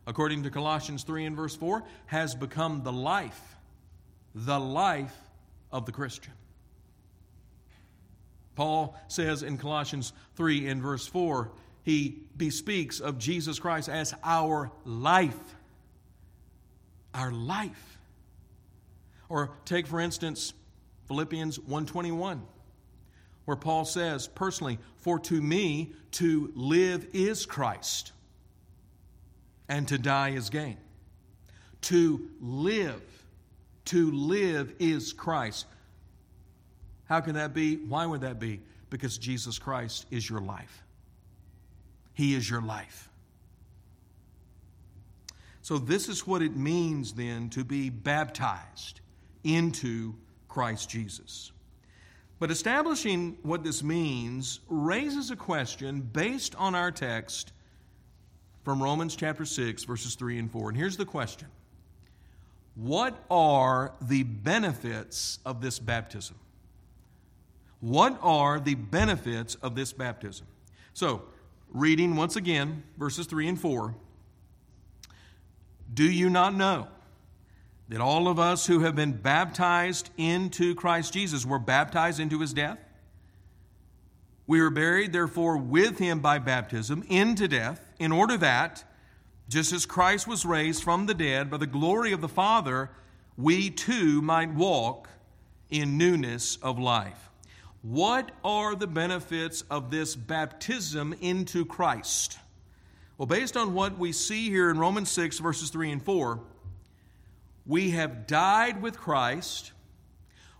according 0.07 0.43
to 0.43 0.49
Colossians 0.49 1.03
3 1.03 1.25
and 1.25 1.35
verse 1.35 1.55
4, 1.55 1.83
has 2.07 2.35
become 2.35 2.83
the 2.83 2.93
life, 2.93 3.57
the 4.33 4.59
life 4.59 5.15
of 5.71 5.85
the 5.85 5.91
Christian. 5.91 6.33
Paul 8.55 8.95
says 9.07 9.43
in 9.43 9.57
Colossians 9.57 10.13
3 10.35 10.67
and 10.67 10.81
verse 10.81 11.07
4, 11.07 11.51
he 11.83 12.23
bespeaks 12.35 12.99
of 12.99 13.19
Jesus 13.19 13.59
Christ 13.59 13.89
as 13.89 14.13
our 14.23 14.71
life. 14.85 15.55
Our 17.13 17.31
life. 17.31 17.97
Or 19.29 19.51
take 19.65 19.87
for 19.87 19.99
instance 19.99 20.53
Philippians 21.07 21.59
121 21.59 22.41
where 23.45 23.57
Paul 23.57 23.85
says 23.85 24.27
personally, 24.27 24.79
for 24.97 25.19
to 25.19 25.41
me 25.41 25.93
to 26.11 26.51
live 26.55 27.07
is 27.13 27.45
Christ 27.45 28.11
and 29.69 29.87
to 29.87 29.97
die 29.97 30.29
is 30.29 30.49
gain. 30.49 30.77
To 31.81 32.27
live, 32.41 33.01
to 33.85 34.11
live 34.11 34.73
is 34.79 35.13
Christ. 35.13 35.65
How 37.05 37.21
can 37.21 37.35
that 37.35 37.53
be? 37.53 37.77
Why 37.77 38.05
would 38.05 38.21
that 38.21 38.39
be? 38.39 38.61
Because 38.89 39.17
Jesus 39.17 39.59
Christ 39.59 40.05
is 40.09 40.27
your 40.27 40.41
life. 40.41 40.83
He 42.13 42.33
is 42.33 42.49
your 42.49 42.61
life. 42.61 43.09
So, 45.61 45.77
this 45.77 46.09
is 46.09 46.25
what 46.25 46.41
it 46.41 46.55
means 46.55 47.13
then 47.13 47.49
to 47.49 47.63
be 47.63 47.89
baptized 47.89 49.01
into 49.43 50.15
Christ 50.47 50.89
Jesus. 50.89 51.51
But 52.37 52.51
establishing 52.51 53.37
what 53.43 53.63
this 53.63 53.81
means 53.81 54.59
raises 54.67 55.31
a 55.31 55.35
question 55.35 56.01
based 56.01 56.53
on 56.55 56.75
our 56.75 56.91
text 56.91 57.53
from 58.63 58.83
Romans 58.83 59.15
chapter 59.15 59.45
6, 59.45 59.83
verses 59.83 60.15
3 60.15 60.39
and 60.39 60.51
4. 60.51 60.69
And 60.69 60.77
here's 60.77 60.97
the 60.97 61.05
question 61.05 61.47
What 62.75 63.23
are 63.31 63.93
the 64.01 64.23
benefits 64.23 65.39
of 65.45 65.61
this 65.61 65.79
baptism? 65.79 66.37
What 67.79 68.17
are 68.21 68.59
the 68.59 68.75
benefits 68.75 69.55
of 69.55 69.75
this 69.75 69.93
baptism? 69.93 70.47
So, 70.93 71.23
reading 71.69 72.15
once 72.15 72.35
again, 72.35 72.83
verses 72.97 73.27
3 73.27 73.47
and 73.47 73.61
4. 73.61 73.95
Do 75.93 76.03
you 76.03 76.29
not 76.29 76.55
know 76.55 76.87
that 77.89 78.01
all 78.01 78.27
of 78.27 78.39
us 78.39 78.65
who 78.65 78.79
have 78.79 78.95
been 78.95 79.13
baptized 79.13 80.09
into 80.17 80.73
Christ 80.75 81.13
Jesus 81.13 81.45
were 81.45 81.59
baptized 81.59 82.19
into 82.19 82.39
his 82.39 82.53
death? 82.53 82.79
We 84.47 84.61
were 84.61 84.69
buried, 84.69 85.11
therefore, 85.11 85.57
with 85.57 85.97
him 85.97 86.19
by 86.19 86.39
baptism 86.39 87.03
into 87.09 87.47
death, 87.47 87.93
in 87.99 88.11
order 88.11 88.37
that, 88.37 88.83
just 89.49 89.73
as 89.73 89.85
Christ 89.85 90.27
was 90.27 90.45
raised 90.45 90.83
from 90.83 91.05
the 91.05 91.13
dead 91.13 91.49
by 91.49 91.57
the 91.57 91.67
glory 91.67 92.11
of 92.11 92.21
the 92.21 92.27
Father, 92.27 92.91
we 93.37 93.69
too 93.69 94.21
might 94.21 94.53
walk 94.53 95.09
in 95.69 95.97
newness 95.97 96.57
of 96.57 96.79
life. 96.79 97.29
What 97.81 98.31
are 98.43 98.75
the 98.75 98.87
benefits 98.87 99.63
of 99.69 99.91
this 99.91 100.15
baptism 100.15 101.13
into 101.21 101.65
Christ? 101.65 102.39
Well, 103.17 103.27
based 103.27 103.55
on 103.55 103.73
what 103.73 103.97
we 103.97 104.11
see 104.11 104.49
here 104.49 104.69
in 104.69 104.77
Romans 104.79 105.09
6, 105.11 105.39
verses 105.39 105.69
3 105.69 105.91
and 105.91 106.03
4, 106.03 106.39
we 107.65 107.91
have 107.91 108.27
died 108.27 108.81
with 108.81 108.97
Christ, 108.97 109.71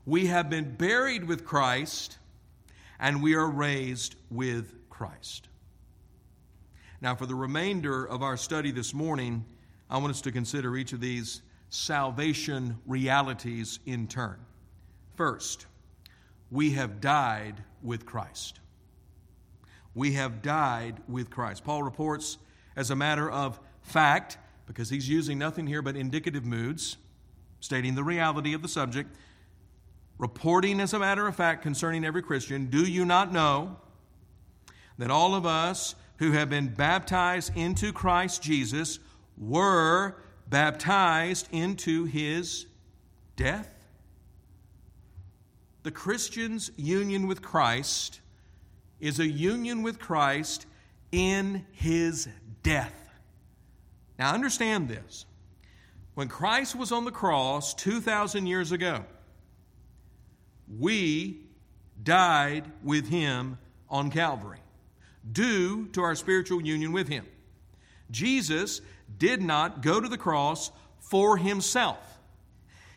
we 0.06 0.28
have 0.28 0.50
been 0.50 0.76
buried 0.76 1.24
with 1.24 1.46
Christ, 1.46 2.18
and 3.00 3.22
we 3.22 3.36
are 3.36 3.50
raised 3.50 4.16
with 4.30 4.74
Christ. 4.90 5.48
Now, 7.02 7.16
for 7.16 7.26
the 7.26 7.36
remainder 7.36 8.06
of 8.06 8.24
our 8.24 8.38
study 8.38 8.72
this 8.72 8.94
morning, 8.94 9.46
I 9.90 9.98
want 9.98 10.12
us 10.12 10.22
to 10.22 10.32
consider 10.32 10.76
each 10.76 10.94
of 10.94 11.00
these 11.00 11.42
salvation 11.70 12.80
realities 12.88 13.80
in 13.86 14.08
turn. 14.08 14.38
First, 15.16 15.68
we 16.50 16.72
have 16.72 17.02
died 17.02 17.64
with 17.84 18.06
Christ. 18.06 18.60
We 19.94 20.14
have 20.14 20.42
died 20.42 21.02
with 21.08 21.30
Christ. 21.30 21.64
Paul 21.64 21.84
reports, 21.84 22.38
as 22.76 22.92
a 22.92 22.96
matter 22.96 23.30
of 23.30 23.60
fact, 23.82 24.38
because 24.66 24.90
he's 24.90 25.08
using 25.08 25.38
nothing 25.38 25.68
here 25.68 25.82
but 25.82 25.96
indicative 25.96 26.46
moods, 26.46 26.98
stating 27.60 27.96
the 27.96 28.04
reality 28.04 28.54
of 28.54 28.62
the 28.62 28.68
subject, 28.68 29.16
reporting 30.18 30.80
as 30.80 30.94
a 30.94 31.00
matter 31.00 31.28
of 31.28 31.36
fact 31.36 31.62
concerning 31.62 32.06
every 32.06 32.22
Christian, 32.22 32.68
do 32.68 32.80
you 32.80 33.06
not 33.06 33.32
know 33.32 33.78
that 34.98 35.12
all 35.12 35.36
of 35.36 35.46
us 35.46 35.96
who 36.18 36.32
have 36.32 36.50
been 36.50 36.70
baptized 36.70 37.56
into 37.56 37.92
Christ 37.92 38.42
Jesus 38.42 39.00
were 39.38 40.16
baptized 40.48 41.48
into 41.52 42.06
his 42.06 42.66
death? 43.36 43.70
The 45.84 45.92
Christian's 45.92 46.72
union 46.78 47.28
with 47.28 47.42
Christ 47.42 48.22
is 49.00 49.20
a 49.20 49.28
union 49.28 49.84
with 49.84 50.00
Christ 50.00 50.66
in 51.12 51.66
his 51.74 52.28
death. 52.64 53.05
Now, 54.18 54.34
understand 54.34 54.88
this. 54.88 55.26
When 56.14 56.30
Christ 56.30 56.76
was 56.76 56.92
on 56.92 57.06
the 57.06 57.12
cross 57.12 57.74
2,000 57.74 58.48
years 58.48 58.72
ago, 58.72 59.04
we 60.80 61.42
died 62.02 62.72
with 62.84 63.10
him 63.10 63.58
on 63.90 64.10
Calvary 64.10 64.60
due 65.32 65.88
to 65.88 66.02
our 66.02 66.16
spiritual 66.16 66.62
union 66.62 66.92
with 66.92 67.08
him. 67.08 67.26
Jesus 68.12 68.82
did 69.18 69.42
not 69.42 69.82
go 69.82 70.00
to 70.00 70.08
the 70.08 70.18
cross 70.18 70.72
for 71.00 71.38
himself. 71.38 72.20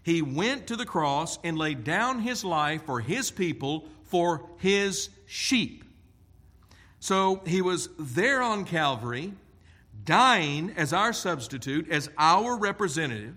He 0.02 0.22
went 0.22 0.68
to 0.68 0.76
the 0.76 0.86
cross 0.86 1.38
and 1.44 1.58
laid 1.58 1.84
down 1.84 2.20
his 2.20 2.44
life 2.44 2.82
for 2.86 3.00
his 3.00 3.30
people, 3.30 3.86
for 4.04 4.48
his 4.58 5.10
sheep. 5.26 5.84
So 7.00 7.42
he 7.46 7.62
was 7.62 7.88
there 7.98 8.42
on 8.42 8.64
Calvary, 8.64 9.32
dying 10.08 10.72
as 10.74 10.94
our 10.94 11.12
substitute, 11.12 11.86
as 11.90 12.08
our 12.16 12.56
representative. 12.56 13.36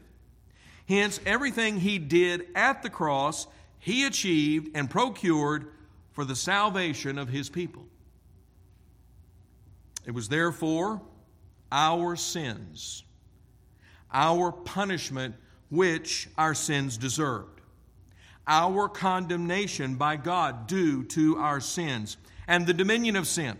Hence, 0.88 1.19
everything 1.25 1.81
he 1.81 1.99
did 1.99 2.47
at 2.55 2.81
the 2.81 2.89
cross, 2.89 3.45
he 3.77 4.05
achieved 4.05 4.69
and 4.73 4.89
procured 4.89 5.67
for 6.13 6.23
the 6.23 6.36
salvation 6.36 7.17
of 7.17 7.27
his 7.27 7.49
people. 7.49 7.84
It 10.05 10.12
was 10.12 10.29
therefore 10.29 11.01
our 11.73 12.15
sins, 12.15 13.03
our 14.13 14.53
punishment 14.53 15.36
which 15.69 16.29
our 16.38 16.53
sins 16.53 16.95
deserved, 16.95 17.60
our 18.47 18.88
condemnation 18.88 19.95
by 19.95 20.15
God 20.15 20.67
due 20.67 21.03
to 21.03 21.38
our 21.38 21.60
sins, 21.60 22.15
and 22.47 22.65
the 22.65 22.73
dominion 22.73 23.17
of 23.17 23.27
sin 23.27 23.57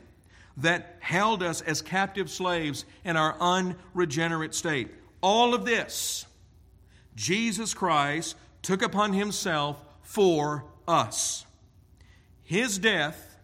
that 0.58 0.98
held 1.00 1.42
us 1.44 1.62
as 1.62 1.82
captive 1.82 2.30
slaves 2.30 2.86
in 3.04 3.18
our 3.18 3.36
unregenerate 3.40 4.54
state. 4.54 4.90
All 5.22 5.54
of 5.54 5.66
this, 5.66 6.26
Jesus 7.16 7.74
Christ 7.74 8.36
took 8.62 8.82
upon 8.82 9.14
himself 9.14 9.84
for 10.02 10.66
us. 10.88 11.46
His 12.44 12.78
death 12.78 13.38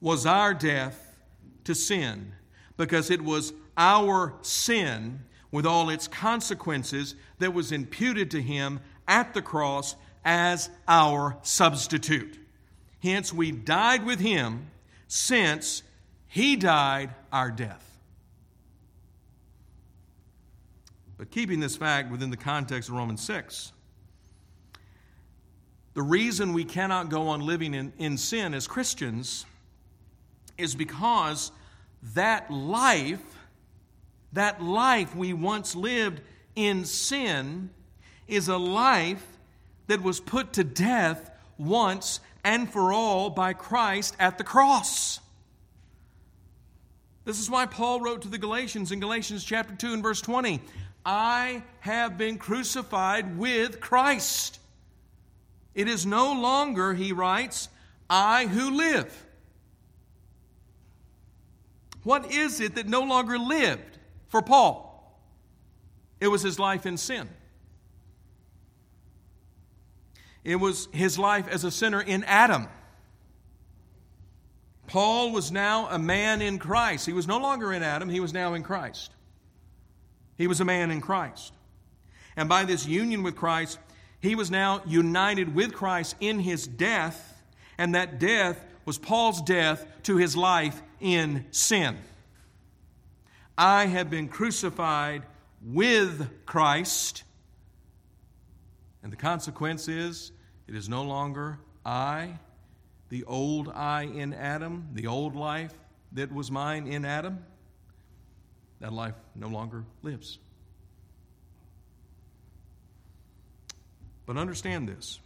was 0.00 0.26
our 0.26 0.54
death 0.54 1.16
to 1.64 1.74
sin 1.74 2.32
because 2.76 3.10
it 3.10 3.22
was 3.22 3.52
our 3.76 4.34
sin 4.42 5.20
with 5.50 5.66
all 5.66 5.90
its 5.90 6.06
consequences 6.08 7.14
that 7.38 7.52
was 7.52 7.72
imputed 7.72 8.30
to 8.30 8.42
him 8.42 8.80
at 9.08 9.34
the 9.34 9.42
cross 9.42 9.96
as 10.24 10.70
our 10.86 11.38
substitute. 11.42 12.38
Hence, 13.02 13.32
we 13.32 13.52
died 13.52 14.04
with 14.04 14.20
him 14.20 14.70
since 15.08 15.82
he 16.36 16.54
died 16.54 17.08
our 17.32 17.50
death. 17.50 17.98
But 21.16 21.30
keeping 21.30 21.60
this 21.60 21.76
fact 21.76 22.10
within 22.10 22.28
the 22.28 22.36
context 22.36 22.90
of 22.90 22.94
Romans 22.94 23.22
6, 23.22 23.72
the 25.94 26.02
reason 26.02 26.52
we 26.52 26.66
cannot 26.66 27.08
go 27.08 27.28
on 27.28 27.40
living 27.40 27.72
in, 27.72 27.90
in 27.96 28.18
sin 28.18 28.52
as 28.52 28.66
Christians 28.66 29.46
is 30.58 30.74
because 30.74 31.52
that 32.14 32.50
life 32.50 33.38
that 34.34 34.62
life 34.62 35.16
we 35.16 35.32
once 35.32 35.74
lived 35.74 36.20
in 36.54 36.84
sin 36.84 37.70
is 38.28 38.48
a 38.48 38.58
life 38.58 39.24
that 39.86 40.02
was 40.02 40.20
put 40.20 40.52
to 40.52 40.64
death 40.64 41.30
once 41.56 42.20
and 42.44 42.70
for 42.70 42.92
all 42.92 43.30
by 43.30 43.54
Christ 43.54 44.14
at 44.18 44.36
the 44.36 44.44
cross. 44.44 45.20
This 47.26 47.38
is 47.38 47.50
why 47.50 47.66
Paul 47.66 48.00
wrote 48.00 48.22
to 48.22 48.28
the 48.28 48.38
Galatians 48.38 48.90
in 48.90 49.00
Galatians 49.00 49.44
chapter 49.44 49.74
2 49.74 49.92
and 49.92 50.02
verse 50.02 50.22
20 50.22 50.62
I 51.04 51.62
have 51.80 52.16
been 52.16 52.38
crucified 52.38 53.36
with 53.36 53.80
Christ. 53.80 54.58
It 55.74 55.86
is 55.86 56.06
no 56.06 56.32
longer, 56.32 56.94
he 56.94 57.12
writes, 57.12 57.68
I 58.08 58.46
who 58.46 58.70
live. 58.70 59.26
What 62.02 62.32
is 62.32 62.60
it 62.60 62.76
that 62.76 62.88
no 62.88 63.02
longer 63.02 63.38
lived? 63.38 63.96
for 64.28 64.42
Paul. 64.42 65.18
It 66.20 66.28
was 66.28 66.42
his 66.42 66.58
life 66.58 66.86
in 66.86 66.96
sin. 66.96 67.28
It 70.44 70.56
was 70.56 70.88
his 70.92 71.18
life 71.18 71.48
as 71.48 71.64
a 71.64 71.70
sinner 71.70 72.00
in 72.00 72.24
Adam. 72.24 72.68
Paul 74.86 75.32
was 75.32 75.50
now 75.50 75.88
a 75.88 75.98
man 75.98 76.40
in 76.40 76.58
Christ. 76.58 77.06
He 77.06 77.12
was 77.12 77.26
no 77.26 77.38
longer 77.38 77.72
in 77.72 77.82
Adam, 77.82 78.08
he 78.08 78.20
was 78.20 78.32
now 78.32 78.54
in 78.54 78.62
Christ. 78.62 79.12
He 80.36 80.46
was 80.46 80.60
a 80.60 80.64
man 80.64 80.90
in 80.90 81.00
Christ. 81.00 81.52
And 82.36 82.48
by 82.48 82.64
this 82.64 82.86
union 82.86 83.22
with 83.22 83.36
Christ, 83.36 83.78
he 84.20 84.34
was 84.34 84.50
now 84.50 84.82
united 84.86 85.54
with 85.54 85.72
Christ 85.72 86.16
in 86.20 86.40
his 86.40 86.66
death, 86.66 87.42
and 87.78 87.94
that 87.94 88.18
death 88.18 88.64
was 88.84 88.98
Paul's 88.98 89.42
death 89.42 89.86
to 90.04 90.16
his 90.16 90.36
life 90.36 90.82
in 91.00 91.46
sin. 91.50 91.96
I 93.58 93.86
have 93.86 94.10
been 94.10 94.28
crucified 94.28 95.22
with 95.62 96.44
Christ, 96.44 97.24
and 99.02 99.10
the 99.10 99.16
consequence 99.16 99.88
is 99.88 100.32
it 100.68 100.74
is 100.74 100.88
no 100.88 101.02
longer 101.02 101.58
I, 101.84 102.38
the 103.08 103.24
old 103.24 103.68
I 103.68 104.02
in 104.02 104.32
Adam, 104.32 104.88
the 104.92 105.06
old 105.06 105.36
life 105.36 105.72
that 106.12 106.32
was 106.32 106.50
mine 106.50 106.86
in 106.86 107.04
Adam. 107.04 107.44
That 108.80 108.92
life 108.92 109.14
no 109.34 109.48
longer 109.48 109.84
lives. 110.02 110.38
But 114.26 114.36
understand 114.36 114.88
this. 114.88 115.20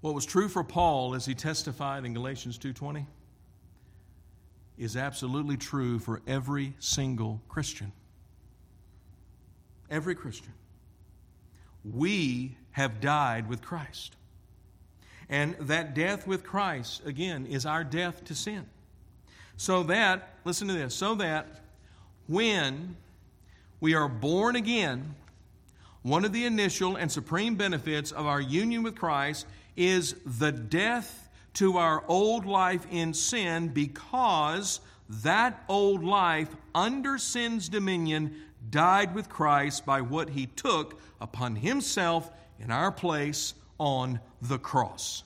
What 0.00 0.14
was 0.14 0.24
true 0.24 0.48
for 0.48 0.64
Paul 0.64 1.14
as 1.14 1.26
he 1.26 1.34
testified 1.34 2.04
in 2.04 2.14
Galatians 2.14 2.58
2:20 2.58 3.06
is 4.78 4.96
absolutely 4.96 5.56
true 5.56 5.98
for 5.98 6.22
every 6.26 6.74
single 6.78 7.40
Christian. 7.48 7.92
Every 9.88 10.14
Christian. 10.14 10.52
We 11.84 12.56
have 12.72 13.00
died 13.00 13.48
with 13.48 13.62
Christ. 13.62 14.15
And 15.28 15.56
that 15.60 15.94
death 15.94 16.26
with 16.26 16.44
Christ, 16.44 17.02
again, 17.04 17.46
is 17.46 17.66
our 17.66 17.82
death 17.82 18.24
to 18.24 18.34
sin. 18.34 18.66
So 19.56 19.82
that, 19.84 20.34
listen 20.44 20.68
to 20.68 20.74
this, 20.74 20.94
so 20.94 21.14
that 21.16 21.46
when 22.28 22.96
we 23.80 23.94
are 23.94 24.08
born 24.08 24.56
again, 24.56 25.14
one 26.02 26.24
of 26.24 26.32
the 26.32 26.44
initial 26.44 26.96
and 26.96 27.10
supreme 27.10 27.56
benefits 27.56 28.12
of 28.12 28.26
our 28.26 28.40
union 28.40 28.82
with 28.82 28.94
Christ 28.94 29.46
is 29.76 30.14
the 30.24 30.52
death 30.52 31.28
to 31.54 31.78
our 31.78 32.04
old 32.06 32.46
life 32.46 32.86
in 32.90 33.12
sin 33.14 33.68
because 33.68 34.80
that 35.08 35.64
old 35.68 36.04
life 36.04 36.48
under 36.74 37.18
sin's 37.18 37.68
dominion 37.68 38.36
died 38.70 39.14
with 39.14 39.28
Christ 39.28 39.86
by 39.86 40.00
what 40.00 40.30
he 40.30 40.46
took 40.46 41.00
upon 41.20 41.56
himself 41.56 42.30
in 42.60 42.70
our 42.70 42.92
place 42.92 43.54
on 43.78 44.20
the 44.40 44.58
cross. 44.58 45.22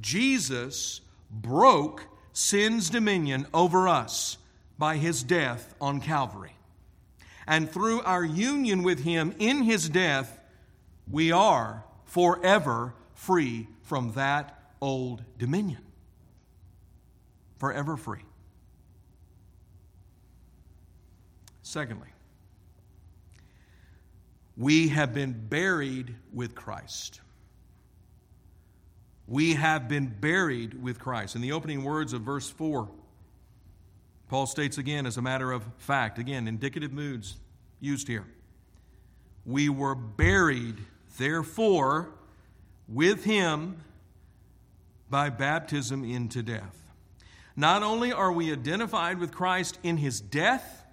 Jesus 0.00 1.00
broke 1.30 2.06
sin's 2.32 2.90
dominion 2.90 3.46
over 3.52 3.88
us 3.88 4.38
by 4.78 4.96
his 4.96 5.22
death 5.22 5.74
on 5.80 6.00
Calvary. 6.00 6.52
And 7.46 7.70
through 7.70 8.02
our 8.02 8.24
union 8.24 8.82
with 8.82 9.02
him 9.02 9.34
in 9.38 9.62
his 9.62 9.88
death, 9.88 10.38
we 11.10 11.32
are 11.32 11.84
forever 12.04 12.94
free 13.14 13.68
from 13.82 14.12
that 14.12 14.72
old 14.80 15.24
dominion. 15.38 15.80
Forever 17.58 17.96
free. 17.96 18.22
Secondly, 21.62 22.08
we 24.56 24.88
have 24.88 25.12
been 25.12 25.32
buried 25.32 26.14
with 26.32 26.54
Christ. 26.54 27.20
We 29.28 29.54
have 29.54 29.88
been 29.88 30.06
buried 30.06 30.82
with 30.82 30.98
Christ. 30.98 31.36
In 31.36 31.42
the 31.42 31.52
opening 31.52 31.84
words 31.84 32.14
of 32.14 32.22
verse 32.22 32.48
4, 32.48 32.88
Paul 34.28 34.46
states 34.46 34.78
again, 34.78 35.04
as 35.04 35.18
a 35.18 35.22
matter 35.22 35.52
of 35.52 35.64
fact, 35.76 36.18
again, 36.18 36.48
indicative 36.48 36.92
moods 36.92 37.36
used 37.78 38.08
here. 38.08 38.26
We 39.44 39.68
were 39.68 39.94
buried, 39.94 40.76
therefore, 41.18 42.08
with 42.88 43.24
him 43.24 43.82
by 45.10 45.28
baptism 45.28 46.04
into 46.04 46.42
death. 46.42 46.82
Not 47.54 47.82
only 47.82 48.12
are 48.12 48.32
we 48.32 48.50
identified 48.50 49.18
with 49.18 49.32
Christ 49.32 49.78
in 49.82 49.98
his 49.98 50.22
death, 50.22 50.84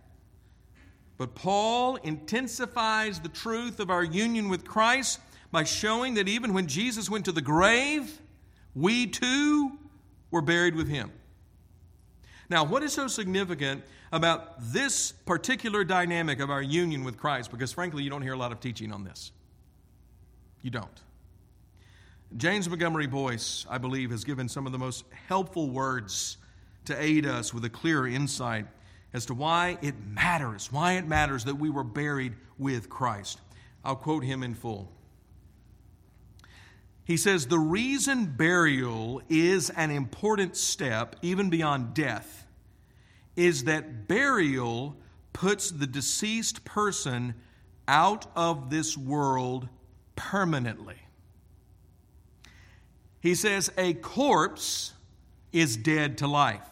but 1.17 1.35
Paul 1.35 1.95
intensifies 1.97 3.21
the 3.21 3.29
truth 3.29 3.79
of 3.79 3.89
our 3.89 4.03
union 4.03 4.49
with 4.49 4.65
Christ 4.65 5.21
by 5.51 5.63
showing 5.63 6.15
that 6.15 6.27
even 6.27 6.53
when 6.53 6.67
Jesus 6.67 7.09
went 7.09 7.23
to 7.25 7.31
the 7.31 7.41
grave, 7.41 8.19
we 8.75 9.07
too 9.07 9.79
were 10.31 10.41
buried 10.41 10.75
with 10.75 10.87
him. 10.87 11.11
Now, 12.49 12.63
what 12.63 12.83
is 12.83 12.93
so 12.93 13.07
significant 13.07 13.83
about 14.11 14.57
this 14.59 15.11
particular 15.11 15.83
dynamic 15.83 16.39
of 16.39 16.51
our 16.51 16.61
union 16.61 17.03
with 17.03 17.17
Christ? 17.17 17.49
Because 17.49 17.71
frankly, 17.71 18.03
you 18.03 18.09
don't 18.09 18.21
hear 18.21 18.33
a 18.33 18.37
lot 18.37 18.51
of 18.51 18.59
teaching 18.59 18.91
on 18.91 19.03
this. 19.03 19.31
You 20.61 20.69
don't. 20.69 21.01
James 22.37 22.67
Montgomery 22.67 23.07
Boice, 23.07 23.65
I 23.69 23.77
believe, 23.77 24.11
has 24.11 24.23
given 24.23 24.49
some 24.49 24.65
of 24.65 24.71
the 24.71 24.77
most 24.77 25.05
helpful 25.27 25.69
words 25.69 26.37
to 26.85 27.01
aid 27.01 27.25
us 27.25 27.53
with 27.53 27.65
a 27.65 27.69
clearer 27.69 28.07
insight 28.07 28.67
as 29.13 29.25
to 29.27 29.33
why 29.33 29.77
it 29.81 29.95
matters, 30.05 30.71
why 30.71 30.93
it 30.93 31.07
matters 31.07 31.45
that 31.45 31.55
we 31.55 31.69
were 31.69 31.83
buried 31.83 32.33
with 32.57 32.89
Christ. 32.89 33.39
I'll 33.83 33.95
quote 33.95 34.23
him 34.23 34.43
in 34.43 34.53
full. 34.53 34.91
He 37.05 37.17
says, 37.17 37.47
The 37.47 37.59
reason 37.59 38.25
burial 38.25 39.21
is 39.29 39.69
an 39.69 39.91
important 39.91 40.57
step, 40.57 41.15
even 41.21 41.49
beyond 41.49 41.93
death, 41.93 42.47
is 43.35 43.65
that 43.65 44.07
burial 44.07 44.97
puts 45.31 45.69
the 45.69 45.87
deceased 45.87 46.65
person 46.65 47.35
out 47.87 48.25
of 48.35 48.71
this 48.71 48.97
world 48.97 49.69
permanently. 50.15 50.97
He 53.19 53.35
says, 53.35 53.71
A 53.77 53.93
corpse 53.93 54.93
is 55.53 55.77
dead 55.77 56.17
to 56.19 56.27
life. 56.27 56.67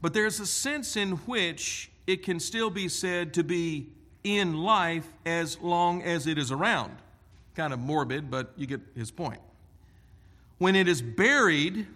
But 0.00 0.14
there's 0.14 0.40
a 0.40 0.46
sense 0.46 0.96
in 0.96 1.12
which 1.12 1.92
it 2.08 2.24
can 2.24 2.40
still 2.40 2.70
be 2.70 2.88
said 2.88 3.34
to 3.34 3.44
be 3.44 3.92
in 4.24 4.56
life 4.56 5.06
as 5.24 5.60
long 5.60 6.02
as 6.02 6.26
it 6.26 6.38
is 6.38 6.50
around. 6.50 7.01
Kind 7.54 7.72
of 7.72 7.78
morbid, 7.78 8.30
but 8.30 8.52
you 8.56 8.66
get 8.66 8.80
his 8.96 9.10
point. 9.10 9.40
When 10.58 10.74
it 10.76 10.88
is 10.88 11.02
buried, 11.02 11.86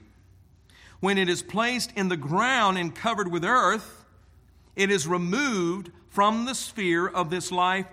when 1.00 1.18
it 1.18 1.28
is 1.28 1.42
placed 1.42 1.92
in 1.96 2.08
the 2.08 2.16
ground 2.16 2.78
and 2.78 2.94
covered 2.94 3.30
with 3.30 3.44
earth, 3.44 4.04
it 4.74 4.90
is 4.90 5.06
removed 5.06 5.90
from 6.08 6.44
the 6.44 6.54
sphere 6.54 7.06
of 7.06 7.30
this 7.30 7.50
life 7.52 7.86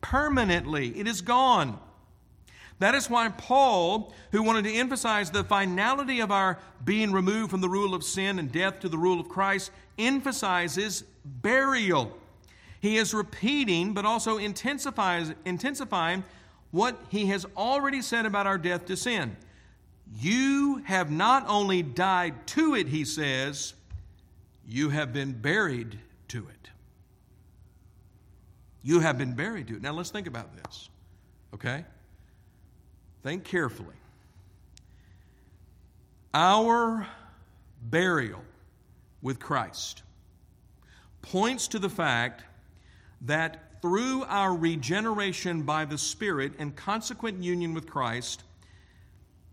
permanently. 0.00 0.98
It 0.98 1.06
is 1.06 1.20
gone. 1.20 1.78
That 2.78 2.94
is 2.94 3.10
why 3.10 3.28
Paul, 3.28 4.14
who 4.32 4.42
wanted 4.42 4.64
to 4.64 4.72
emphasize 4.72 5.30
the 5.30 5.44
finality 5.44 6.20
of 6.20 6.30
our 6.30 6.58
being 6.84 7.12
removed 7.12 7.50
from 7.50 7.60
the 7.60 7.68
rule 7.68 7.94
of 7.94 8.02
sin 8.02 8.38
and 8.38 8.50
death 8.50 8.80
to 8.80 8.88
the 8.88 8.96
rule 8.96 9.20
of 9.20 9.28
Christ, 9.28 9.70
emphasizes 9.98 11.04
burial. 11.24 12.16
He 12.80 12.96
is 12.96 13.12
repeating, 13.12 13.92
but 13.92 14.06
also 14.06 14.38
intensifies, 14.38 15.34
intensifying 15.44 16.24
what 16.70 16.98
he 17.08 17.26
has 17.26 17.46
already 17.56 18.02
said 18.02 18.26
about 18.26 18.46
our 18.46 18.58
death 18.58 18.86
to 18.86 18.96
sin. 18.96 19.36
You 20.18 20.82
have 20.86 21.10
not 21.10 21.44
only 21.48 21.82
died 21.82 22.46
to 22.48 22.74
it, 22.74 22.88
he 22.88 23.04
says, 23.04 23.74
you 24.66 24.90
have 24.90 25.12
been 25.12 25.32
buried 25.32 25.98
to 26.28 26.46
it. 26.48 26.70
You 28.82 29.00
have 29.00 29.18
been 29.18 29.34
buried 29.34 29.68
to 29.68 29.76
it. 29.76 29.82
Now 29.82 29.92
let's 29.92 30.10
think 30.10 30.26
about 30.26 30.50
this, 30.56 30.88
okay? 31.54 31.84
Think 33.22 33.44
carefully. 33.44 33.94
Our 36.32 37.06
burial 37.82 38.42
with 39.22 39.40
Christ 39.40 40.02
points 41.22 41.68
to 41.68 41.78
the 41.78 41.90
fact 41.90 42.44
that 43.22 43.69
through 43.82 44.24
our 44.24 44.54
regeneration 44.54 45.62
by 45.62 45.84
the 45.84 45.98
Spirit 45.98 46.52
and 46.58 46.76
consequent 46.76 47.42
union 47.42 47.74
with 47.74 47.86
Christ, 47.86 48.42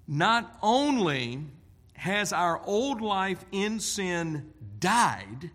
not 0.07 0.57
only 0.61 1.45
has 1.93 2.31
our 2.33 2.61
old 2.65 3.01
life 3.01 3.43
in 3.51 3.79
sin 3.79 4.53
died, 4.79 5.49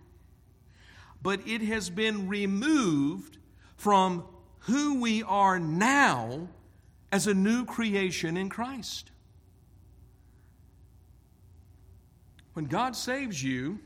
but 1.23 1.41
it 1.47 1.63
has 1.63 1.91
been 1.91 2.29
removed 2.29 3.39
from 3.77 4.25
who 4.61 5.01
we 5.01 5.23
are 5.23 5.59
now 5.59 6.49
as 7.11 7.27
a 7.27 7.35
new 7.35 7.65
creation 7.65 8.37
in 8.37 8.49
Christ. 8.49 9.11
When 12.55 12.67
God 12.67 12.97
saves 12.97 13.43
you, 13.43 13.79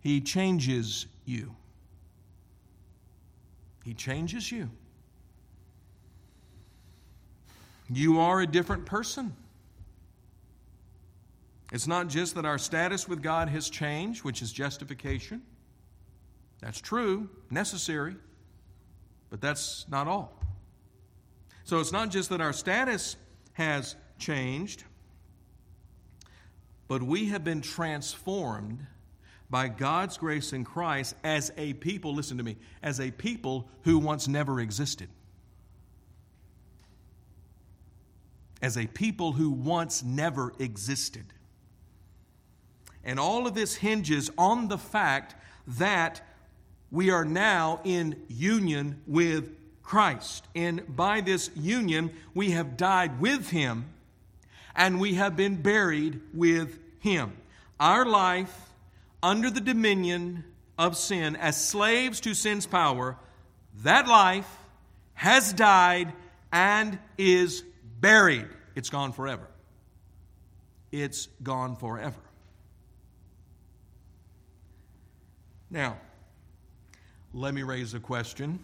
He 0.00 0.20
changes 0.20 1.06
you. 1.24 1.54
He 3.84 3.92
changes 3.92 4.50
you. 4.50 4.70
You 7.90 8.18
are 8.20 8.40
a 8.40 8.46
different 8.46 8.86
person. 8.86 9.36
It's 11.70 11.86
not 11.86 12.08
just 12.08 12.34
that 12.36 12.46
our 12.46 12.56
status 12.56 13.06
with 13.08 13.22
God 13.22 13.48
has 13.50 13.68
changed, 13.68 14.24
which 14.24 14.40
is 14.40 14.52
justification. 14.52 15.42
That's 16.60 16.80
true, 16.80 17.28
necessary, 17.50 18.16
but 19.28 19.40
that's 19.40 19.84
not 19.90 20.06
all. 20.06 20.32
So 21.64 21.80
it's 21.80 21.92
not 21.92 22.10
just 22.10 22.30
that 22.30 22.40
our 22.40 22.52
status 22.52 23.16
has 23.54 23.96
changed, 24.18 24.84
but 26.88 27.02
we 27.02 27.26
have 27.26 27.44
been 27.44 27.60
transformed 27.60 28.86
by 29.50 29.68
God's 29.68 30.18
grace 30.18 30.52
in 30.52 30.64
Christ 30.64 31.14
as 31.22 31.52
a 31.56 31.74
people, 31.74 32.14
listen 32.14 32.38
to 32.38 32.42
me, 32.42 32.56
as 32.82 33.00
a 33.00 33.10
people 33.10 33.68
who 33.82 33.98
once 33.98 34.26
never 34.26 34.60
existed. 34.60 35.08
As 38.62 38.76
a 38.78 38.86
people 38.86 39.32
who 39.32 39.50
once 39.50 40.02
never 40.02 40.52
existed. 40.58 41.26
And 43.04 43.20
all 43.20 43.46
of 43.46 43.54
this 43.54 43.74
hinges 43.74 44.30
on 44.38 44.68
the 44.68 44.78
fact 44.78 45.34
that 45.66 46.22
we 46.90 47.10
are 47.10 47.24
now 47.24 47.80
in 47.84 48.22
union 48.28 49.02
with 49.06 49.54
Christ. 49.82 50.48
And 50.54 50.96
by 50.96 51.20
this 51.20 51.50
union, 51.54 52.10
we 52.34 52.52
have 52.52 52.76
died 52.76 53.20
with 53.20 53.50
Him 53.50 53.86
and 54.74 54.98
we 54.98 55.14
have 55.14 55.36
been 55.36 55.56
buried 55.56 56.20
with 56.32 56.78
Him. 57.00 57.36
Our 57.78 58.04
life 58.04 58.73
under 59.24 59.48
the 59.50 59.60
dominion 59.60 60.44
of 60.76 60.98
sin, 60.98 61.34
as 61.36 61.56
slaves 61.56 62.20
to 62.20 62.34
sin's 62.34 62.66
power, 62.66 63.16
that 63.82 64.06
life 64.06 64.58
has 65.14 65.54
died 65.54 66.12
and 66.52 66.98
is 67.16 67.64
buried. 68.00 68.46
It's 68.74 68.90
gone 68.90 69.12
forever. 69.12 69.48
It's 70.92 71.28
gone 71.42 71.74
forever. 71.76 72.20
Now, 75.70 75.96
let 77.32 77.54
me 77.54 77.62
raise 77.62 77.94
a 77.94 78.00
question 78.00 78.58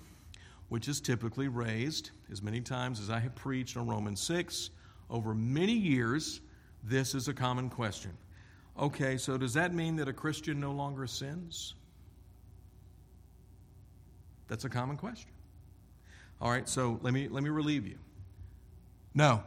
which 0.69 0.89
is 0.89 1.01
typically 1.01 1.49
raised 1.49 2.11
as 2.31 2.43
many 2.43 2.61
times 2.61 3.01
as 3.01 3.09
I 3.09 3.19
have 3.19 3.35
preached 3.35 3.79
on 3.79 3.89
Romans 3.89 4.21
6 4.21 4.69
over 5.09 5.35
many 5.35 5.73
years. 5.73 6.43
This 6.85 7.15
is 7.15 7.29
a 7.29 7.35
common 7.35 7.71
question. 7.71 8.13
Okay, 8.81 9.19
so 9.19 9.37
does 9.37 9.53
that 9.55 9.75
mean 9.75 9.97
that 9.97 10.09
a 10.09 10.13
Christian 10.13 10.59
no 10.59 10.73
longer 10.73 11.07
sins? 11.07 11.75
That's 14.49 14.65
a 14.65 14.71
common 14.71 14.97
question. 14.97 15.31
All 16.41 16.51
right, 16.51 16.67
so 16.67 16.99
let 17.03 17.13
me 17.13 17.29
let 17.29 17.43
me 17.43 17.51
relieve 17.51 17.87
you. 17.87 17.99
No. 19.13 19.43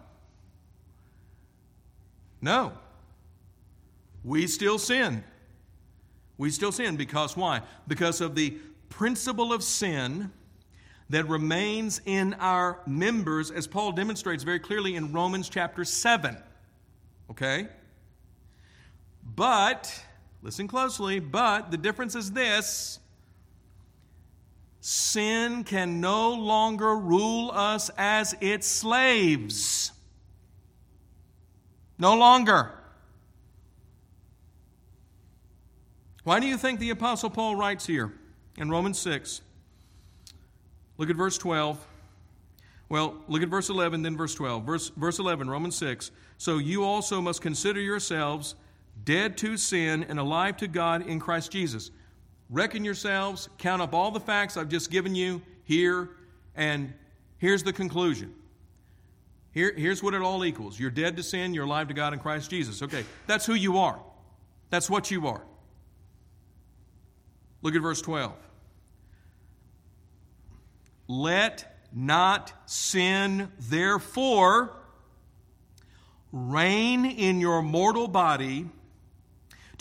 No. 2.42 2.74
We 4.24 4.46
still 4.46 4.78
sin. 4.78 5.24
We 6.38 6.52
still 6.52 6.72
sin 6.72 6.96
because 6.96 7.36
why? 7.36 7.62
Because 7.88 8.22
of 8.22 8.36
the 8.36 8.52
principle 8.90 9.52
of 9.52 9.64
sin 9.64 10.32
that 11.10 11.28
remains 11.28 12.02
in 12.06 12.36
our 12.36 12.80
members, 12.86 13.50
as 13.50 13.66
Paul 13.66 13.92
demonstrates 13.94 14.44
very 14.44 14.60
clearly 14.60 14.96
in 14.96 15.12
Romans 15.12 15.50
chapter 15.50 15.84
7. 15.84 16.38
Okay? 17.32 17.68
But, 19.36 20.06
listen 20.42 20.68
closely, 20.68 21.20
but 21.20 21.72
the 21.72 21.78
difference 21.78 22.16
is 22.16 22.32
this 22.32 23.00
sin 24.80 25.64
can 25.64 26.02
no 26.02 26.34
longer 26.34 26.96
rule 26.98 27.52
us 27.54 27.90
as 27.98 28.36
its 28.42 28.68
slaves. 28.68 29.94
No 31.98 32.16
longer. 32.16 32.72
Why 36.26 36.40
do 36.40 36.48
you 36.48 36.58
think 36.58 36.80
the 36.80 36.90
Apostle 36.90 37.30
Paul 37.30 37.56
writes 37.56 37.86
here 37.86 38.14
in 38.58 38.70
Romans 38.70 39.00
6? 39.00 39.42
Look 40.98 41.10
at 41.10 41.16
verse 41.16 41.38
12. 41.38 41.88
Well, 42.90 43.16
look 43.28 43.42
at 43.42 43.50
verse 43.50 43.70
11, 43.70 44.02
then 44.04 44.18
verse 44.18 44.36
12. 44.36 44.66
Verse, 44.66 44.90
verse 44.90 45.18
11, 45.18 45.50
Romans 45.50 45.76
6. 45.76 46.12
So 46.38 46.58
you 46.58 46.84
also 46.84 47.22
must 47.22 47.42
consider 47.42 47.80
yourselves 47.80 48.56
dead 49.04 49.38
to 49.38 49.58
sin 49.58 50.06
and 50.08 50.20
alive 50.20 50.58
to 50.58 50.68
God 50.68 51.08
in 51.08 51.20
Christ 51.20 51.52
Jesus. 51.52 51.92
Reckon 52.50 52.86
yourselves, 52.86 53.50
count 53.58 53.82
up 53.82 53.94
all 53.94 54.12
the 54.12 54.20
facts 54.20 54.58
I've 54.58 54.70
just 54.70 54.92
given 54.92 55.16
you 55.16 55.42
here, 55.64 56.12
and 56.56 56.94
here's 57.38 57.64
the 57.64 57.74
conclusion. 57.74 58.34
Here, 59.52 59.74
here's 59.76 60.02
what 60.02 60.14
it 60.14 60.22
all 60.22 60.44
equals 60.46 60.80
you're 60.80 60.90
dead 60.90 61.18
to 61.18 61.24
sin, 61.24 61.54
you're 61.54 61.66
alive 61.66 61.88
to 61.90 61.94
God 61.94 62.14
in 62.14 62.20
Christ 62.20 62.50
Jesus. 62.50 62.82
Okay, 62.82 63.06
that's 63.28 63.46
who 63.46 63.54
you 63.54 63.78
are. 63.78 64.00
That's 64.70 64.90
what 64.90 65.12
you 65.12 65.28
are. 65.28 65.42
Look 67.62 67.76
at 67.76 67.82
verse 67.82 68.02
12. 68.02 68.34
Let 71.08 71.74
not 71.94 72.52
sin, 72.66 73.52
therefore, 73.60 74.76
reign 76.32 77.06
in 77.06 77.40
your 77.40 77.62
mortal 77.62 78.08
body 78.08 78.68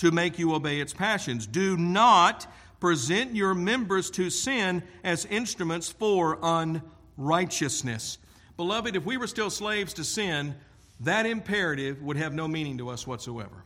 to 0.02 0.10
make 0.10 0.36
you 0.36 0.52
obey 0.52 0.80
its 0.80 0.92
passions. 0.92 1.46
Do 1.46 1.76
not 1.76 2.52
present 2.80 3.36
your 3.36 3.54
members 3.54 4.10
to 4.10 4.30
sin 4.30 4.82
as 5.04 5.24
instruments 5.26 5.90
for 5.90 6.40
unrighteousness. 6.42 8.18
Beloved, 8.56 8.96
if 8.96 9.04
we 9.04 9.16
were 9.16 9.28
still 9.28 9.48
slaves 9.48 9.94
to 9.94 10.02
sin, 10.02 10.56
that 10.98 11.24
imperative 11.24 12.02
would 12.02 12.16
have 12.16 12.34
no 12.34 12.48
meaning 12.48 12.78
to 12.78 12.88
us 12.88 13.06
whatsoever. 13.06 13.64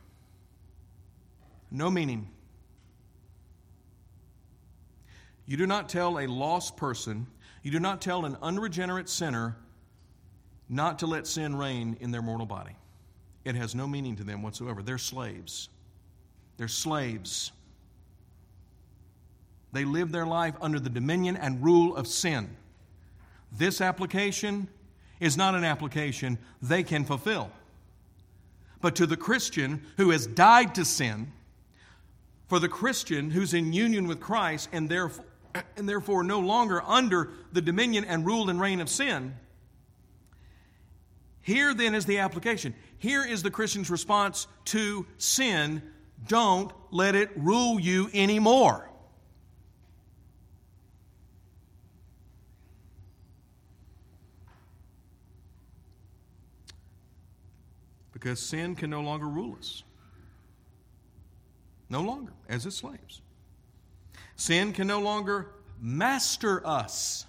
No 1.71 1.91
meaning. 1.91 2.29
You 5.47 5.57
do 5.57 5.67
not 5.67 5.89
tell 5.89 6.19
a 6.19 6.27
lost 6.27 6.77
person, 6.77 7.29
you 7.63 7.71
do 7.71 7.81
not 7.81 8.03
tell 8.03 8.27
an 8.27 8.37
unregenerate 8.43 9.09
sinner 9.09 9.57
not 10.69 10.99
to 10.99 11.07
let 11.07 11.27
sin 11.27 11.57
reign 11.57 11.97
in 12.01 12.11
their 12.11 12.21
mortal 12.21 12.47
body. 12.47 12.77
It 13.47 13.55
has 13.55 13.75
no 13.75 13.87
meaning 13.87 14.17
to 14.17 14.25
them 14.25 14.43
whatsoever. 14.43 14.83
They're 14.83 14.99
slaves. 14.99 15.71
They're 16.57 16.69
slaves. 16.69 17.53
They 19.73 19.85
live 19.85 20.13
their 20.13 20.27
life 20.27 20.55
under 20.61 20.81
the 20.81 20.89
dominion 20.89 21.37
and 21.37 21.63
rule 21.63 21.97
of 21.97 22.07
sin. 22.07 22.57
This 23.53 23.81
application 23.81 24.69
is 25.21 25.37
not 25.37 25.55
an 25.55 25.65
application 25.65 26.39
they 26.63 26.83
can 26.83 27.05
fulfill. 27.05 27.51
But 28.81 28.97
to 28.97 29.07
the 29.07 29.17
Christian 29.17 29.83
who 29.97 30.11
has 30.11 30.27
died 30.27 30.75
to 30.77 30.85
sin, 30.85 31.33
for 32.49 32.59
the 32.59 32.69
Christian 32.69 33.31
who's 33.31 33.55
in 33.55 33.73
union 33.73 34.07
with 34.07 34.21
Christ 34.21 34.69
and 34.73 34.89
therefore 34.89 35.25
and 35.77 35.89
therefore 35.89 36.23
no 36.23 36.41
longer 36.41 36.83
under 36.83 37.31
the 37.53 37.61
dominion 37.61 38.05
and 38.05 38.27
rule 38.27 38.51
and 38.51 38.61
reign 38.61 38.81
of 38.81 38.89
sin. 38.89 39.35
Here 41.41 41.75
then 41.75 41.95
is 41.95 42.07
the 42.07 42.19
application. 42.19 42.75
Here 42.99 43.25
is 43.25 43.43
the 43.43 43.51
Christian's 43.51 43.91
response 43.91 44.47
to 44.67 45.07
sin. 45.19 45.83
Don't 46.27 46.73
let 46.91 47.15
it 47.15 47.31
rule 47.37 47.79
you 47.79 48.11
anymore. 48.13 48.89
Because 58.13 58.41
sin 58.41 58.75
can 58.75 58.91
no 58.91 59.03
longer 59.03 59.29
rule 59.29 59.57
us. 59.59 59.83
No 61.89 62.01
longer, 62.01 62.33
as 62.49 62.67
its 62.67 62.77
slaves. 62.77 63.21
Sin 64.35 64.73
can 64.73 64.87
no 64.87 65.01
longer 65.01 65.51
master 65.81 66.67
us. 66.67 67.27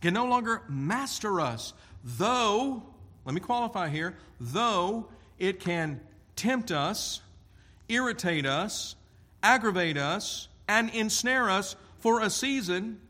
Can 0.00 0.14
no 0.14 0.26
longer 0.26 0.62
master 0.68 1.40
us. 1.40 1.72
Though, 2.02 2.82
let 3.24 3.34
me 3.34 3.40
qualify 3.40 3.88
here, 3.88 4.16
though 4.40 5.08
it 5.38 5.60
can 5.60 6.00
tempt 6.36 6.70
us, 6.70 7.20
irritate 7.88 8.46
us, 8.46 8.96
aggravate 9.42 9.96
us, 9.96 10.48
and 10.68 10.90
ensnare 10.90 11.50
us 11.50 11.76
for 11.98 12.20
a 12.20 12.30
season, 12.30 13.00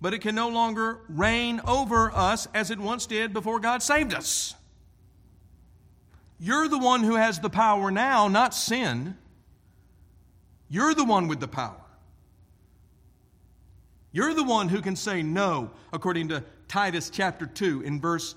but 0.00 0.14
it 0.14 0.20
can 0.20 0.34
no 0.34 0.48
longer 0.48 1.00
reign 1.08 1.60
over 1.66 2.10
us 2.14 2.46
as 2.54 2.70
it 2.70 2.78
once 2.78 3.06
did 3.06 3.32
before 3.32 3.60
God 3.60 3.82
saved 3.82 4.14
us. 4.14 4.54
You're 6.38 6.68
the 6.68 6.78
one 6.78 7.02
who 7.02 7.14
has 7.14 7.40
the 7.40 7.50
power 7.50 7.90
now, 7.90 8.28
not 8.28 8.54
sin. 8.54 9.16
You're 10.68 10.94
the 10.94 11.04
one 11.04 11.28
with 11.28 11.40
the 11.40 11.48
power. 11.48 11.80
You're 14.12 14.34
the 14.34 14.44
one 14.44 14.68
who 14.68 14.80
can 14.80 14.96
say 14.96 15.22
no, 15.22 15.70
according 15.92 16.28
to 16.28 16.44
Titus 16.68 17.10
chapter 17.10 17.46
2 17.46 17.82
in 17.82 18.00
verse 18.00 18.34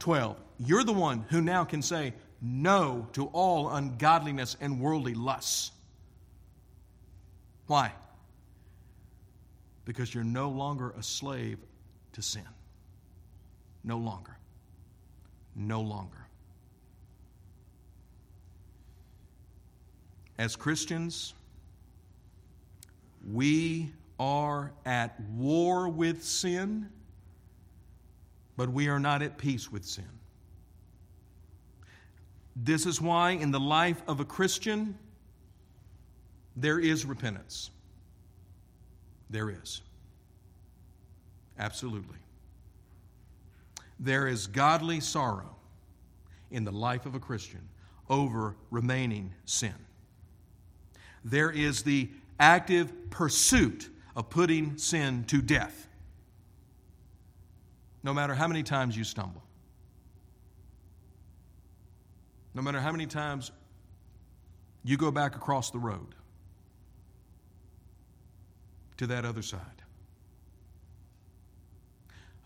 12. 0.00 0.36
You're 0.58 0.84
the 0.84 0.92
one 0.92 1.24
who 1.30 1.40
now 1.40 1.64
can 1.64 1.82
say 1.82 2.14
no 2.44 3.08
to 3.14 3.26
all 3.26 3.70
ungodliness 3.70 4.56
and 4.60 4.78
worldly 4.78 5.14
lusts. 5.14 5.72
Why? 7.66 7.92
Because 9.86 10.14
you're 10.14 10.24
no 10.24 10.50
longer 10.50 10.90
a 10.98 11.02
slave 11.02 11.58
to 12.12 12.20
sin. 12.22 12.46
No 13.82 13.96
longer. 13.96 14.36
No 15.56 15.80
longer. 15.80 16.26
As 20.36 20.54
Christians, 20.54 21.32
we 23.32 23.90
are 24.18 24.72
at 24.84 25.18
war 25.30 25.88
with 25.88 26.22
sin, 26.22 26.90
but 28.56 28.68
we 28.68 28.88
are 28.88 29.00
not 29.00 29.22
at 29.22 29.38
peace 29.38 29.72
with 29.72 29.84
sin. 29.84 30.04
This 32.56 32.86
is 32.86 33.00
why, 33.00 33.30
in 33.30 33.50
the 33.50 33.60
life 33.60 34.02
of 34.06 34.20
a 34.20 34.24
Christian, 34.24 34.96
there 36.56 36.78
is 36.78 37.04
repentance. 37.04 37.70
There 39.30 39.50
is. 39.50 39.82
Absolutely. 41.58 42.18
There 43.98 44.26
is 44.28 44.46
godly 44.46 45.00
sorrow 45.00 45.56
in 46.50 46.64
the 46.64 46.72
life 46.72 47.06
of 47.06 47.14
a 47.14 47.20
Christian 47.20 47.68
over 48.08 48.56
remaining 48.70 49.32
sin. 49.44 49.74
There 51.24 51.50
is 51.50 51.82
the 51.82 52.10
active 52.38 53.10
pursuit 53.10 53.88
of 54.14 54.30
putting 54.30 54.76
sin 54.76 55.24
to 55.28 55.40
death, 55.40 55.88
no 58.02 58.12
matter 58.12 58.34
how 58.34 58.46
many 58.46 58.62
times 58.62 58.96
you 58.96 59.04
stumble, 59.04 59.42
no 62.54 62.62
matter 62.62 62.80
how 62.80 62.92
many 62.92 63.06
times 63.06 63.50
you 64.84 64.96
go 64.96 65.10
back 65.10 65.34
across 65.34 65.70
the 65.70 65.78
road 65.78 66.14
to 68.96 69.06
that 69.08 69.24
other 69.24 69.42
side. 69.42 69.60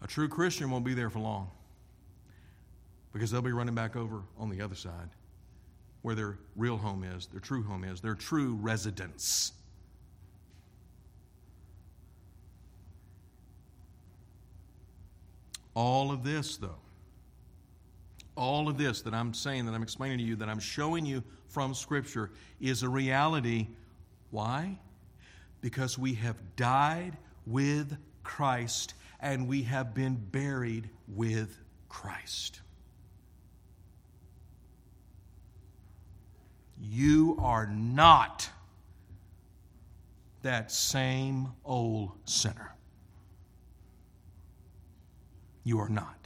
A 0.02 0.06
true 0.06 0.28
Christian 0.28 0.70
won't 0.70 0.84
be 0.84 0.94
there 0.94 1.10
for 1.10 1.18
long 1.18 1.50
because 3.12 3.30
they'll 3.30 3.42
be 3.42 3.52
running 3.52 3.74
back 3.74 3.96
over 3.96 4.22
on 4.38 4.48
the 4.48 4.60
other 4.60 4.74
side 4.74 5.10
where 6.02 6.14
their 6.14 6.38
real 6.56 6.76
home 6.76 7.02
is, 7.04 7.26
their 7.26 7.40
true 7.40 7.62
home 7.62 7.84
is, 7.84 8.00
their 8.00 8.14
true 8.14 8.56
residence. 8.62 9.52
All 15.74 16.10
of 16.10 16.24
this, 16.24 16.56
though, 16.56 16.78
all 18.38 18.68
of 18.68 18.78
this 18.78 19.02
that 19.02 19.12
I'm 19.12 19.34
saying, 19.34 19.66
that 19.66 19.74
I'm 19.74 19.82
explaining 19.82 20.18
to 20.18 20.24
you, 20.24 20.36
that 20.36 20.48
I'm 20.48 20.60
showing 20.60 21.04
you 21.04 21.22
from 21.48 21.74
Scripture, 21.74 22.30
is 22.60 22.82
a 22.82 22.88
reality. 22.88 23.66
Why? 24.30 24.78
Because 25.60 25.98
we 25.98 26.14
have 26.14 26.36
died 26.56 27.16
with 27.46 27.96
Christ 28.22 28.94
and 29.20 29.48
we 29.48 29.62
have 29.62 29.94
been 29.94 30.14
buried 30.14 30.88
with 31.08 31.58
Christ. 31.88 32.60
You 36.80 37.36
are 37.42 37.66
not 37.66 38.48
that 40.42 40.70
same 40.70 41.48
old 41.64 42.12
sinner. 42.24 42.72
You 45.64 45.80
are 45.80 45.88
not. 45.88 46.17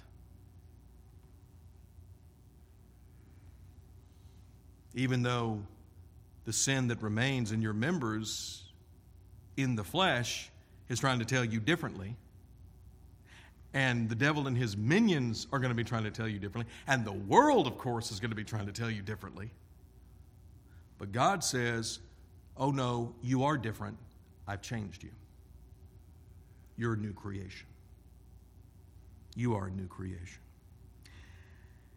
Even 4.94 5.22
though 5.22 5.62
the 6.44 6.52
sin 6.52 6.88
that 6.88 7.02
remains 7.02 7.52
in 7.52 7.62
your 7.62 7.72
members 7.72 8.64
in 9.56 9.76
the 9.76 9.84
flesh 9.84 10.50
is 10.88 11.00
trying 11.00 11.18
to 11.18 11.24
tell 11.24 11.44
you 11.44 11.60
differently. 11.60 12.16
And 13.74 14.08
the 14.08 14.14
devil 14.14 14.46
and 14.46 14.56
his 14.56 14.76
minions 14.76 15.46
are 15.52 15.58
going 15.58 15.70
to 15.70 15.74
be 15.74 15.84
trying 15.84 16.04
to 16.04 16.10
tell 16.10 16.28
you 16.28 16.38
differently. 16.38 16.70
And 16.86 17.04
the 17.04 17.12
world, 17.12 17.66
of 17.66 17.78
course, 17.78 18.10
is 18.10 18.20
going 18.20 18.30
to 18.30 18.36
be 18.36 18.44
trying 18.44 18.66
to 18.66 18.72
tell 18.72 18.90
you 18.90 19.00
differently. 19.00 19.50
But 20.98 21.12
God 21.12 21.42
says, 21.42 22.00
Oh 22.56 22.70
no, 22.70 23.14
you 23.22 23.44
are 23.44 23.56
different. 23.56 23.96
I've 24.46 24.60
changed 24.60 25.02
you. 25.02 25.10
You're 26.76 26.94
a 26.94 26.98
new 26.98 27.12
creation. 27.12 27.66
You 29.34 29.54
are 29.54 29.68
a 29.68 29.70
new 29.70 29.86
creation. 29.86 30.41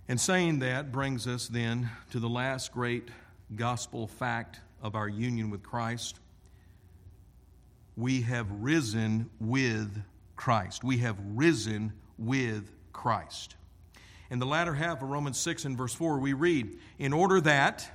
And 0.08 0.22
saying 0.22 0.60
that 0.60 0.91
brings 0.91 1.26
us 1.26 1.48
then 1.48 1.89
to 2.12 2.20
the 2.20 2.30
last 2.30 2.72
great 2.72 3.10
gospel 3.56 4.06
fact 4.08 4.60
of 4.82 4.94
our 4.94 5.08
union 5.08 5.50
with 5.50 5.63
Christ. 5.63 6.20
We 7.98 8.22
have 8.22 8.48
risen 8.52 9.32
with 9.39 10.00
Christ. 10.36 10.84
We 10.84 10.98
have 10.98 11.18
risen 11.34 11.94
with 12.20 12.72
Christ. 12.94 13.56
In 14.30 14.38
the 14.38 14.46
latter 14.46 14.76
half 14.76 15.02
of 15.02 15.10
Romans 15.10 15.39
6 15.39 15.65
and 15.65 15.76
verse 15.76 15.94
4, 15.96 16.20
we 16.20 16.34
read, 16.34 16.78
In 17.00 17.12
order 17.12 17.41
that, 17.41 17.89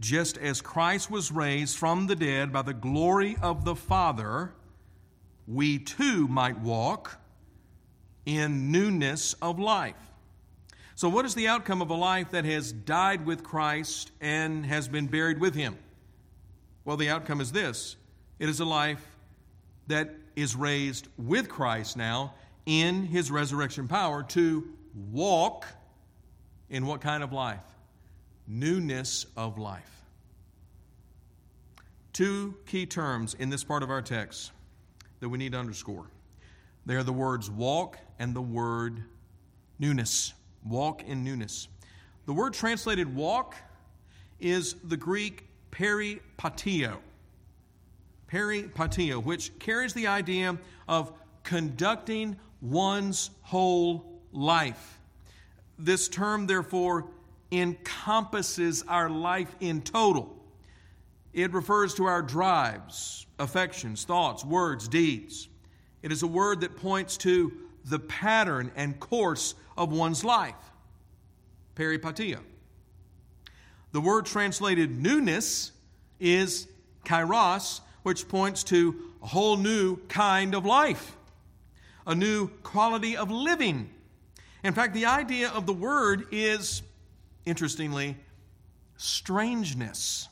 just 0.00 0.38
as 0.38 0.62
Christ 0.62 1.10
was 1.10 1.30
raised 1.30 1.76
from 1.76 2.06
the 2.06 2.16
dead 2.16 2.50
by 2.50 2.62
the 2.62 2.72
glory 2.72 3.36
of 3.42 3.66
the 3.66 3.74
Father, 3.74 4.54
we 5.46 5.78
too 5.78 6.28
might 6.28 6.60
walk 6.60 7.20
in 8.24 8.72
newness 8.72 9.34
of 9.42 9.58
life. 9.58 10.13
So, 10.96 11.08
what 11.08 11.24
is 11.24 11.34
the 11.34 11.48
outcome 11.48 11.82
of 11.82 11.90
a 11.90 11.94
life 11.94 12.30
that 12.30 12.44
has 12.44 12.72
died 12.72 13.26
with 13.26 13.42
Christ 13.42 14.12
and 14.20 14.64
has 14.66 14.88
been 14.88 15.06
buried 15.06 15.40
with 15.40 15.54
Him? 15.54 15.76
Well, 16.84 16.96
the 16.96 17.10
outcome 17.10 17.40
is 17.40 17.52
this 17.52 17.96
it 18.38 18.48
is 18.48 18.60
a 18.60 18.64
life 18.64 19.04
that 19.86 20.14
is 20.36 20.56
raised 20.56 21.08
with 21.18 21.48
Christ 21.48 21.96
now 21.96 22.34
in 22.66 23.04
His 23.04 23.30
resurrection 23.30 23.88
power 23.88 24.22
to 24.22 24.68
walk 25.10 25.66
in 26.70 26.86
what 26.86 27.00
kind 27.00 27.22
of 27.22 27.32
life? 27.32 27.60
newness 28.46 29.26
of 29.36 29.58
life. 29.58 29.90
Two 32.12 32.54
key 32.66 32.86
terms 32.86 33.34
in 33.34 33.50
this 33.50 33.64
part 33.64 33.82
of 33.82 33.90
our 33.90 34.02
text 34.02 34.52
that 35.20 35.28
we 35.28 35.38
need 35.38 35.52
to 35.52 35.58
underscore. 35.58 36.06
They 36.86 36.94
are 36.94 37.02
the 37.02 37.12
words 37.12 37.50
walk 37.50 37.98
and 38.18 38.34
the 38.34 38.42
word 38.42 39.02
newness. 39.78 40.32
Walk 40.64 41.02
in 41.02 41.24
newness. 41.24 41.68
The 42.26 42.32
word 42.32 42.54
translated 42.54 43.14
walk 43.14 43.54
is 44.40 44.74
the 44.84 44.96
Greek 44.96 45.46
peripateo. 45.70 46.96
Peripateo, 48.30 49.22
which 49.22 49.58
carries 49.58 49.92
the 49.92 50.06
idea 50.06 50.58
of 50.88 51.12
conducting 51.42 52.36
one's 52.60 53.30
whole 53.42 54.20
life. 54.32 54.98
This 55.78 56.08
term, 56.08 56.46
therefore, 56.46 57.06
encompasses 57.52 58.82
our 58.88 59.10
life 59.10 59.54
in 59.60 59.82
total. 59.82 60.34
It 61.32 61.52
refers 61.52 61.94
to 61.94 62.04
our 62.04 62.22
drives, 62.22 63.26
affections, 63.38 64.04
thoughts, 64.04 64.44
words, 64.44 64.88
deeds. 64.88 65.48
It 66.02 66.12
is 66.12 66.22
a 66.22 66.26
word 66.26 66.60
that 66.60 66.76
points 66.76 67.16
to 67.18 67.52
the 67.84 67.98
pattern 67.98 68.70
and 68.76 68.98
course 68.98 69.54
of 69.76 69.92
one's 69.92 70.24
life. 70.24 70.54
Peripatia. 71.76 72.40
The 73.92 74.00
word 74.00 74.26
translated 74.26 75.00
newness 75.00 75.72
is 76.18 76.66
kairos, 77.04 77.80
which 78.02 78.28
points 78.28 78.64
to 78.64 78.94
a 79.22 79.26
whole 79.26 79.56
new 79.56 79.96
kind 80.08 80.54
of 80.54 80.64
life, 80.64 81.16
a 82.06 82.14
new 82.14 82.48
quality 82.62 83.16
of 83.16 83.30
living. 83.30 83.90
In 84.62 84.72
fact, 84.72 84.94
the 84.94 85.06
idea 85.06 85.50
of 85.50 85.66
the 85.66 85.72
word 85.72 86.26
is 86.32 86.82
interestingly, 87.44 88.16
strangeness. 88.96 90.28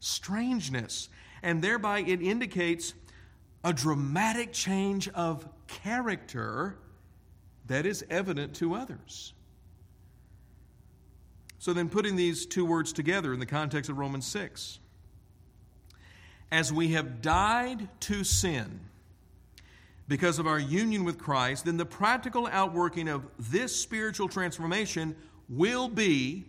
Strangeness. 0.00 1.08
And 1.42 1.62
thereby 1.62 2.00
it 2.00 2.22
indicates 2.22 2.94
a 3.64 3.72
dramatic 3.72 4.52
change 4.52 5.08
of 5.08 5.46
character 5.66 6.76
that 7.66 7.86
is 7.86 8.04
evident 8.10 8.54
to 8.56 8.74
others. 8.74 9.32
So 11.58 11.72
then, 11.72 11.88
putting 11.88 12.16
these 12.16 12.46
two 12.46 12.64
words 12.64 12.92
together 12.92 13.32
in 13.32 13.40
the 13.40 13.46
context 13.46 13.90
of 13.90 13.98
Romans 13.98 14.26
6, 14.26 14.78
as 16.52 16.72
we 16.72 16.88
have 16.88 17.20
died 17.22 17.88
to 18.00 18.22
sin 18.22 18.80
because 20.06 20.38
of 20.38 20.46
our 20.46 20.60
union 20.60 21.04
with 21.04 21.18
Christ, 21.18 21.64
then 21.64 21.76
the 21.76 21.86
practical 21.86 22.46
outworking 22.46 23.08
of 23.08 23.24
this 23.38 23.74
spiritual 23.74 24.28
transformation 24.28 25.16
will 25.48 25.88
be 25.88 26.44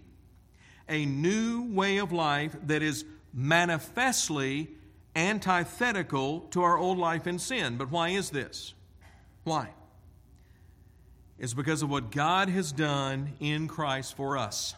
a 0.88 1.06
new 1.06 1.64
way 1.74 1.98
of 1.98 2.12
life 2.12 2.56
that 2.68 2.84
is 2.84 3.04
manifestly 3.34 4.70
antithetical 5.16 6.42
to 6.52 6.62
our 6.62 6.78
old 6.78 6.98
life 6.98 7.26
in 7.26 7.40
sin. 7.40 7.78
But 7.78 7.90
why 7.90 8.10
is 8.10 8.30
this? 8.30 8.74
Why? 9.44 9.70
It's 11.40 11.54
because 11.54 11.84
of 11.84 11.90
what 11.90 12.12
God 12.12 12.50
has 12.50 12.72
done 12.72 13.34
in 13.40 13.68
Christ 13.68 14.16
for 14.16 14.38
us. 14.38 14.76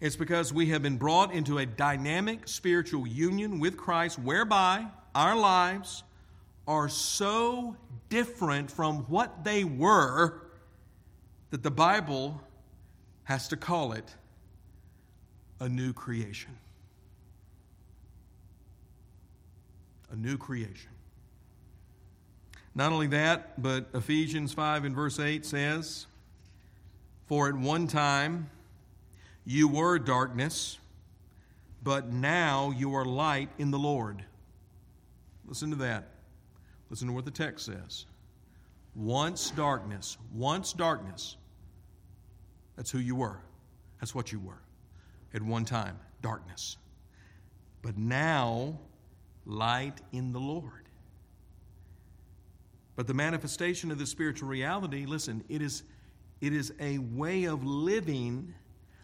It's 0.00 0.16
because 0.16 0.52
we 0.52 0.66
have 0.66 0.82
been 0.82 0.98
brought 0.98 1.32
into 1.32 1.58
a 1.58 1.64
dynamic 1.64 2.46
spiritual 2.46 3.06
union 3.06 3.58
with 3.60 3.76
Christ 3.76 4.18
whereby 4.18 4.86
our 5.14 5.36
lives 5.36 6.02
are 6.66 6.88
so 6.88 7.76
different 8.10 8.70
from 8.70 8.98
what 9.04 9.44
they 9.44 9.64
were 9.64 10.42
that 11.50 11.62
the 11.62 11.70
Bible 11.70 12.40
has 13.22 13.48
to 13.48 13.56
call 13.56 13.92
it 13.92 14.14
a 15.60 15.68
new 15.68 15.92
creation. 15.92 16.56
A 20.10 20.16
new 20.16 20.36
creation. 20.36 20.93
Not 22.74 22.92
only 22.92 23.06
that, 23.08 23.60
but 23.62 23.86
Ephesians 23.94 24.52
5 24.52 24.84
and 24.84 24.94
verse 24.94 25.20
8 25.20 25.46
says, 25.46 26.06
For 27.26 27.48
at 27.48 27.54
one 27.54 27.86
time 27.86 28.50
you 29.44 29.68
were 29.68 29.98
darkness, 29.98 30.78
but 31.82 32.12
now 32.12 32.72
you 32.76 32.94
are 32.94 33.04
light 33.04 33.50
in 33.58 33.70
the 33.70 33.78
Lord. 33.78 34.24
Listen 35.46 35.70
to 35.70 35.76
that. 35.76 36.08
Listen 36.90 37.08
to 37.08 37.14
what 37.14 37.24
the 37.24 37.30
text 37.30 37.66
says. 37.66 38.06
Once 38.94 39.50
darkness, 39.50 40.16
once 40.32 40.72
darkness. 40.72 41.36
That's 42.76 42.90
who 42.90 42.98
you 42.98 43.16
were. 43.16 43.38
That's 44.00 44.14
what 44.14 44.32
you 44.32 44.40
were. 44.40 44.60
At 45.32 45.42
one 45.42 45.64
time, 45.64 45.98
darkness. 46.22 46.76
But 47.82 47.98
now, 47.98 48.78
light 49.46 50.00
in 50.12 50.32
the 50.32 50.40
Lord. 50.40 50.83
But 52.96 53.06
the 53.06 53.14
manifestation 53.14 53.90
of 53.90 53.98
the 53.98 54.06
spiritual 54.06 54.48
reality, 54.48 55.04
listen, 55.06 55.44
it 55.48 55.62
is, 55.62 55.82
it 56.40 56.52
is 56.52 56.72
a 56.80 56.98
way 56.98 57.44
of 57.44 57.64
living 57.64 58.54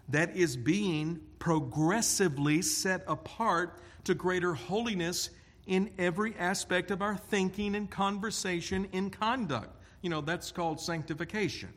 that 0.08 0.36
is 0.36 0.56
being 0.56 1.20
progressively 1.38 2.62
set 2.62 3.02
apart 3.06 3.80
to 4.04 4.14
greater 4.14 4.54
holiness 4.54 5.30
in 5.66 5.90
every 5.98 6.36
aspect 6.36 6.90
of 6.90 7.02
our 7.02 7.16
thinking 7.16 7.74
and 7.74 7.90
conversation 7.90 8.88
in 8.92 9.10
conduct. 9.10 9.76
You 10.02 10.10
know, 10.10 10.20
that's 10.20 10.50
called 10.50 10.80
sanctification, 10.80 11.68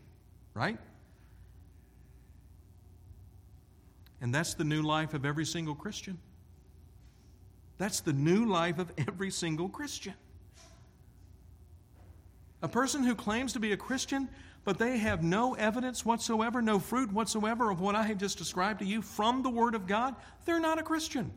right? 0.54 0.78
And 4.22 4.34
that's 4.34 4.54
the 4.54 4.64
new 4.64 4.82
life 4.82 5.14
of 5.14 5.26
every 5.26 5.46
single 5.46 5.76
Christian. 5.76 6.18
That's 7.78 8.00
the 8.00 8.14
new 8.14 8.46
life 8.46 8.80
of 8.80 8.92
every 8.98 9.32
single 9.32 9.68
Christian. 9.68 10.14
A 12.64 12.68
person 12.70 13.04
who 13.04 13.14
claims 13.14 13.54
to 13.54 13.60
be 13.60 13.74
a 13.74 13.78
Christian, 13.78 14.30
but 14.64 14.80
they 14.80 14.98
have 14.98 15.22
no 15.22 15.54
evidence 15.54 16.06
whatsoever, 16.06 16.62
no 16.62 16.80
fruit 16.80 17.12
whatsoever 17.12 17.70
of 17.70 17.82
what 17.82 17.94
I 17.94 18.04
have 18.04 18.18
just 18.18 18.38
described 18.38 18.80
to 18.80 18.86
you 18.86 19.02
from 19.02 19.44
the 19.44 19.50
Word 19.50 19.76
of 19.76 19.86
God, 19.86 20.16
they're 20.46 20.62
not 20.62 20.80
a 20.80 20.84
Christian. 20.84 21.32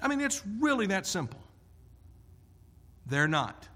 I 0.00 0.08
mean, 0.08 0.22
it's 0.22 0.42
really 0.60 0.86
that 0.86 1.06
simple. 1.06 1.38
They're 3.04 3.28
not. 3.28 3.68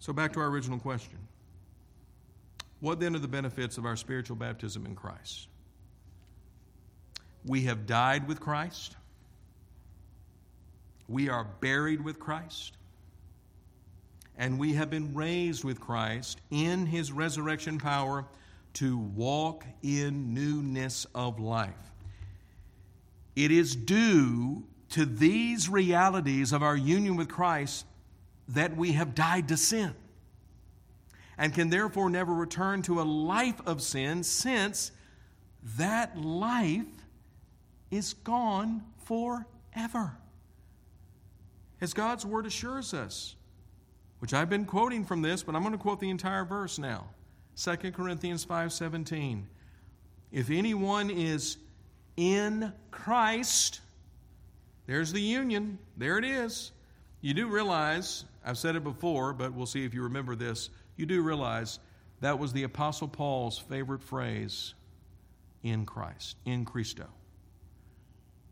So, 0.00 0.12
back 0.12 0.34
to 0.34 0.40
our 0.40 0.48
original 0.48 0.78
question 0.78 1.18
What 2.80 3.00
then 3.00 3.16
are 3.16 3.20
the 3.20 3.26
benefits 3.26 3.78
of 3.78 3.86
our 3.86 3.96
spiritual 3.96 4.36
baptism 4.36 4.84
in 4.84 4.94
Christ? 4.94 5.48
We 7.46 7.62
have 7.62 7.86
died 7.86 8.28
with 8.28 8.38
Christ. 8.38 8.97
We 11.08 11.30
are 11.30 11.44
buried 11.60 12.04
with 12.04 12.18
Christ. 12.18 12.76
And 14.36 14.58
we 14.58 14.74
have 14.74 14.90
been 14.90 15.14
raised 15.14 15.64
with 15.64 15.80
Christ 15.80 16.40
in 16.50 16.86
his 16.86 17.10
resurrection 17.10 17.78
power 17.78 18.26
to 18.74 18.98
walk 18.98 19.64
in 19.82 20.34
newness 20.34 21.06
of 21.14 21.40
life. 21.40 21.74
It 23.34 23.50
is 23.50 23.74
due 23.74 24.64
to 24.90 25.04
these 25.04 25.68
realities 25.68 26.52
of 26.52 26.62
our 26.62 26.76
union 26.76 27.16
with 27.16 27.28
Christ 27.28 27.86
that 28.48 28.76
we 28.76 28.92
have 28.92 29.14
died 29.14 29.48
to 29.48 29.56
sin 29.56 29.94
and 31.36 31.54
can 31.54 31.70
therefore 31.70 32.10
never 32.10 32.32
return 32.32 32.82
to 32.82 33.00
a 33.00 33.02
life 33.02 33.60
of 33.66 33.80
sin 33.80 34.22
since 34.22 34.92
that 35.76 36.18
life 36.18 36.86
is 37.90 38.14
gone 38.14 38.82
forever 39.04 40.16
as 41.80 41.94
God's 41.94 42.26
word 42.26 42.46
assures 42.46 42.94
us, 42.94 43.36
which 44.18 44.34
I've 44.34 44.50
been 44.50 44.64
quoting 44.64 45.04
from 45.04 45.22
this, 45.22 45.42
but 45.42 45.54
I'm 45.54 45.62
going 45.62 45.72
to 45.72 45.78
quote 45.78 46.00
the 46.00 46.10
entire 46.10 46.44
verse 46.44 46.78
now. 46.78 47.08
2 47.56 47.92
Corinthians 47.92 48.44
5:17. 48.44 49.44
If 50.30 50.50
anyone 50.50 51.10
is 51.10 51.56
in 52.16 52.72
Christ, 52.90 53.80
there's 54.86 55.12
the 55.12 55.20
union. 55.20 55.78
There 55.96 56.18
it 56.18 56.24
is. 56.24 56.72
You 57.20 57.34
do 57.34 57.48
realize, 57.48 58.24
I've 58.44 58.58
said 58.58 58.76
it 58.76 58.84
before, 58.84 59.32
but 59.32 59.52
we'll 59.52 59.66
see 59.66 59.84
if 59.84 59.94
you 59.94 60.02
remember 60.04 60.36
this. 60.36 60.70
You 60.96 61.06
do 61.06 61.22
realize 61.22 61.78
that 62.20 62.38
was 62.38 62.52
the 62.52 62.64
Apostle 62.64 63.08
Paul's 63.08 63.58
favorite 63.58 64.02
phrase 64.02 64.74
in 65.62 65.86
Christ, 65.86 66.36
in 66.44 66.64
Christo. 66.64 67.06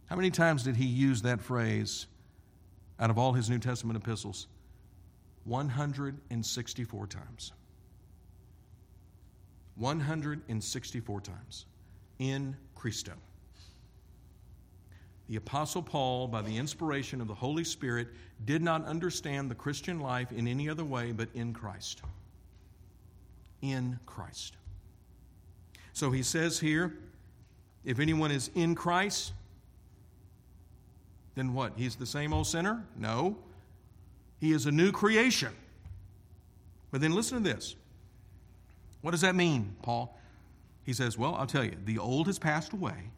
How 0.06 0.16
many 0.16 0.30
times 0.30 0.62
did 0.62 0.76
he 0.76 0.86
use 0.86 1.22
that 1.22 1.40
phrase 1.40 2.06
out 2.98 3.10
of 3.10 3.18
all 3.18 3.32
his 3.32 3.50
New 3.50 3.58
Testament 3.58 3.96
epistles 3.96 4.46
164 5.44 7.06
times. 7.06 7.52
164 9.76 11.20
times 11.20 11.66
in 12.18 12.56
Christo. 12.74 13.12
The 15.28 15.36
Apostle 15.36 15.82
Paul, 15.82 16.28
by 16.28 16.40
the 16.40 16.56
inspiration 16.56 17.20
of 17.20 17.26
the 17.26 17.34
Holy 17.34 17.64
Spirit, 17.64 18.08
did 18.44 18.62
not 18.62 18.84
understand 18.84 19.50
the 19.50 19.54
Christian 19.54 20.00
life 20.00 20.30
in 20.32 20.46
any 20.46 20.68
other 20.68 20.84
way 20.84 21.12
but 21.12 21.28
in 21.34 21.52
Christ. 21.52 22.02
In 23.60 23.98
Christ. 24.06 24.54
So 25.92 26.10
he 26.10 26.22
says 26.22 26.58
here 26.58 26.94
if 27.84 28.00
anyone 28.00 28.32
is 28.32 28.50
in 28.54 28.74
Christ, 28.74 29.32
then 31.36 31.52
what? 31.52 31.74
He's 31.76 31.94
the 31.94 32.06
same 32.06 32.32
old 32.32 32.46
sinner? 32.46 32.82
No. 32.96 33.36
He 34.40 34.52
is 34.52 34.66
a 34.66 34.72
new 34.72 34.90
creation. 34.90 35.52
But 36.90 37.00
then 37.00 37.12
listen 37.12 37.42
to 37.42 37.44
this. 37.44 37.76
What 39.02 39.10
does 39.10 39.20
that 39.20 39.34
mean, 39.36 39.76
Paul? 39.82 40.18
He 40.82 40.92
says, 40.92 41.18
Well, 41.18 41.34
I'll 41.34 41.46
tell 41.46 41.64
you, 41.64 41.76
the 41.84 41.98
old 41.98 42.26
has 42.26 42.38
passed 42.38 42.72
away. 42.72 43.10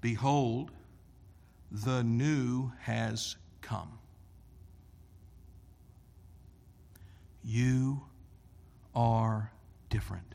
Behold, 0.00 0.70
the 1.70 2.04
new 2.04 2.70
has 2.80 3.36
come. 3.62 3.98
You 7.42 8.02
are 8.94 9.50
different 9.88 10.34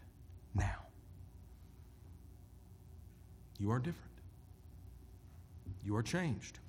now. 0.55 0.87
You 3.59 3.71
are 3.71 3.79
different 3.79 4.07
you 5.87 5.95
are 5.95 6.03
changed 6.03 6.59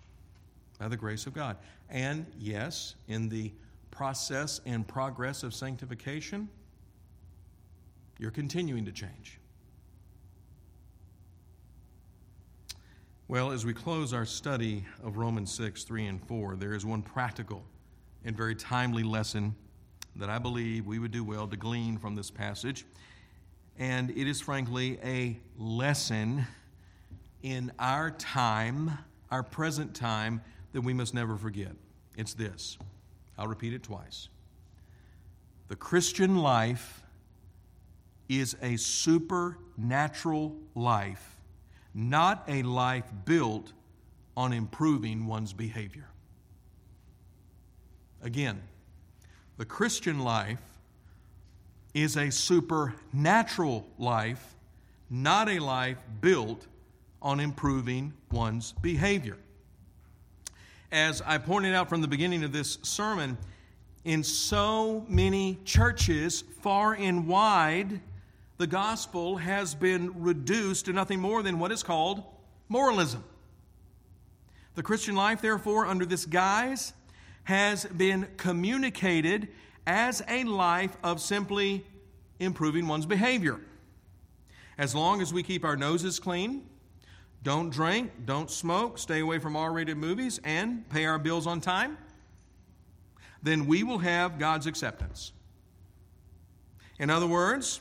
by 0.78 0.86
the 0.86 0.96
grace 0.96 1.26
of 1.26 1.34
God. 1.34 1.56
And 1.90 2.24
yes, 2.38 2.94
in 3.08 3.28
the 3.28 3.50
process 3.90 4.60
and 4.64 4.86
progress 4.86 5.42
of 5.42 5.52
sanctification, 5.52 6.48
you're 8.18 8.30
continuing 8.30 8.84
to 8.84 8.92
change. 8.92 9.40
Well, 13.26 13.50
as 13.50 13.66
we 13.66 13.74
close 13.74 14.14
our 14.14 14.24
study 14.24 14.84
of 15.02 15.16
Romans 15.16 15.52
6, 15.52 15.82
3, 15.82 16.06
and 16.06 16.22
4, 16.22 16.54
there 16.54 16.74
is 16.74 16.86
one 16.86 17.02
practical 17.02 17.64
and 18.24 18.36
very 18.36 18.54
timely 18.54 19.02
lesson 19.02 19.54
that 20.16 20.30
I 20.30 20.38
believe 20.38 20.86
we 20.86 20.98
would 20.98 21.10
do 21.10 21.24
well 21.24 21.48
to 21.48 21.56
glean 21.56 21.98
from 21.98 22.14
this 22.14 22.30
passage. 22.30 22.86
And 23.78 24.10
it 24.10 24.28
is 24.28 24.40
frankly 24.40 24.98
a 25.04 25.38
lesson 25.58 26.46
in 27.42 27.72
our 27.78 28.10
time 28.12 28.98
our 29.30 29.42
present 29.42 29.94
time 29.94 30.40
that 30.72 30.80
we 30.80 30.92
must 30.92 31.14
never 31.14 31.36
forget. 31.36 31.72
It's 32.16 32.34
this. 32.34 32.78
I'll 33.36 33.46
repeat 33.46 33.72
it 33.72 33.82
twice. 33.82 34.28
The 35.68 35.76
Christian 35.76 36.36
life 36.36 37.02
is 38.28 38.56
a 38.62 38.76
supernatural 38.76 40.56
life, 40.74 41.40
not 41.94 42.44
a 42.48 42.62
life 42.62 43.10
built 43.24 43.72
on 44.36 44.52
improving 44.52 45.26
one's 45.26 45.52
behavior. 45.52 46.08
Again, 48.22 48.60
the 49.56 49.64
Christian 49.64 50.20
life 50.20 50.62
is 51.94 52.16
a 52.16 52.30
supernatural 52.30 53.86
life, 53.98 54.54
not 55.10 55.48
a 55.48 55.58
life 55.58 55.98
built 56.20 56.66
on 57.20 57.40
improving 57.40 58.12
one's 58.30 58.72
behavior. 58.72 59.36
As 60.90 61.20
I 61.22 61.38
pointed 61.38 61.74
out 61.74 61.88
from 61.88 62.00
the 62.00 62.08
beginning 62.08 62.44
of 62.44 62.52
this 62.52 62.78
sermon, 62.82 63.36
in 64.04 64.24
so 64.24 65.04
many 65.08 65.58
churches, 65.64 66.44
far 66.62 66.94
and 66.94 67.26
wide, 67.26 68.00
the 68.56 68.66
gospel 68.66 69.36
has 69.36 69.74
been 69.74 70.22
reduced 70.22 70.86
to 70.86 70.92
nothing 70.92 71.20
more 71.20 71.42
than 71.42 71.58
what 71.58 71.72
is 71.72 71.82
called 71.82 72.22
moralism. 72.68 73.22
The 74.74 74.82
Christian 74.82 75.14
life, 75.14 75.42
therefore, 75.42 75.86
under 75.86 76.06
this 76.06 76.24
guise, 76.24 76.92
has 77.44 77.84
been 77.84 78.28
communicated 78.36 79.48
as 79.86 80.22
a 80.28 80.44
life 80.44 80.96
of 81.02 81.20
simply 81.20 81.84
improving 82.38 82.86
one's 82.86 83.06
behavior. 83.06 83.60
As 84.76 84.94
long 84.94 85.20
as 85.20 85.32
we 85.32 85.42
keep 85.42 85.64
our 85.64 85.76
noses 85.76 86.18
clean, 86.20 86.66
don't 87.42 87.70
drink, 87.70 88.10
don't 88.24 88.50
smoke, 88.50 88.98
stay 88.98 89.20
away 89.20 89.38
from 89.38 89.56
R 89.56 89.72
rated 89.72 89.96
movies, 89.96 90.40
and 90.44 90.88
pay 90.90 91.06
our 91.06 91.18
bills 91.18 91.46
on 91.46 91.60
time, 91.60 91.96
then 93.42 93.66
we 93.66 93.82
will 93.82 93.98
have 93.98 94.38
God's 94.38 94.66
acceptance. 94.66 95.32
In 96.98 97.10
other 97.10 97.26
words, 97.26 97.80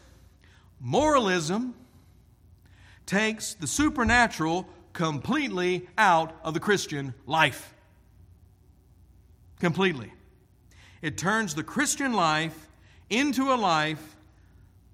moralism 0.80 1.74
takes 3.05 3.55
the 3.55 3.68
supernatural 3.68 4.68
completely 4.93 5.88
out 5.97 6.36
of 6.43 6.53
the 6.53 6.60
Christian 6.60 7.14
life. 7.26 7.74
Completely. 9.60 10.14
It 11.01 11.18
turns 11.18 11.55
the 11.55 11.64
Christian 11.64 12.14
life 12.14 12.68
into 13.10 13.53
a 13.53 13.55
life 13.55 14.16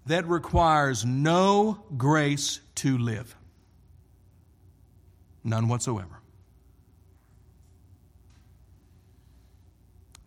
that 0.05 0.27
requires 0.27 1.05
no 1.05 1.83
grace 1.97 2.59
to 2.75 2.97
live. 2.97 3.35
None 5.43 5.67
whatsoever. 5.67 6.19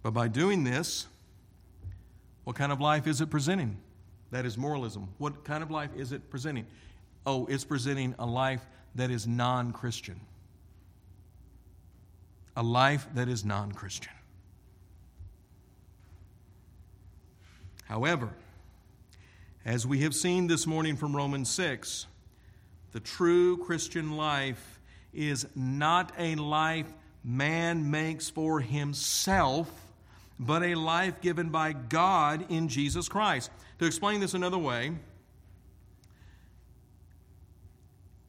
But 0.03 0.13
by 0.13 0.29
doing 0.29 0.65
this, 0.65 1.07
what 2.45 2.55
kind 2.55 2.71
of 2.71 2.81
life 2.81 3.07
is 3.07 3.21
it 3.21 3.31
presenting? 3.31 3.77
That 4.31 4.47
is 4.47 4.57
moralism. 4.57 5.09
What 5.19 5.45
kind 5.45 5.63
of 5.63 5.71
life 5.71 5.91
is 5.97 6.13
it 6.13 6.31
presenting? 6.31 6.67
Oh, 7.25 7.47
it's 7.47 7.65
presenting 7.65 8.15
a 8.19 8.27
life 8.27 8.65
that 8.95 9.11
is 9.11 9.27
non 9.27 9.73
Christian. 9.73 10.21
A 12.57 12.63
life 12.63 13.09
that 13.15 13.29
is 13.29 13.45
non 13.45 13.73
Christian. 13.73 14.13
However, 17.85 18.31
as 19.65 19.87
we 19.87 20.01
have 20.01 20.15
seen 20.15 20.47
this 20.47 20.67
morning 20.67 20.97
from 20.97 21.15
Romans 21.15 21.49
6, 21.51 22.07
the 22.93 23.01
true 23.01 23.57
Christian 23.59 24.17
life 24.17 24.76
is 25.17 25.47
not 25.55 26.13
a 26.19 26.35
life 26.37 26.87
man 27.25 27.91
makes 27.91 28.31
for 28.31 28.61
himself, 28.61 29.69
but 30.39 30.63
a 30.63 30.75
life 30.75 31.21
given 31.21 31.49
by 31.49 31.73
God 31.73 32.47
in 32.51 32.69
Jesus 32.69 33.09
Christ. 33.09 33.51
To 33.79 33.87
explain 33.87 34.21
this 34.21 34.35
another 34.35 34.59
way, 34.59 34.93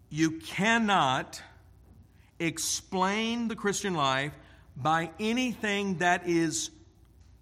you 0.09 0.31
cannot 0.31 1.41
explain 2.39 3.49
the 3.49 3.55
Christian 3.55 3.93
life 3.93 4.31
by 4.75 5.09
anything 5.19 5.97
that 5.97 6.27
is 6.27 6.69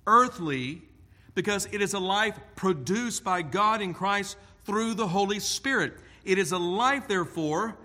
earthly 0.07 0.81
because 1.35 1.67
it 1.71 1.81
is 1.81 1.93
a 1.93 1.99
life 1.99 2.39
produced 2.55 3.23
by 3.23 3.41
God 3.41 3.81
in 3.81 3.93
Christ 3.93 4.37
through 4.65 4.95
the 4.95 5.07
Holy 5.07 5.39
Spirit. 5.39 5.93
It 6.23 6.39
is 6.39 6.51
a 6.51 6.57
life, 6.57 7.07
therefore, 7.07 7.77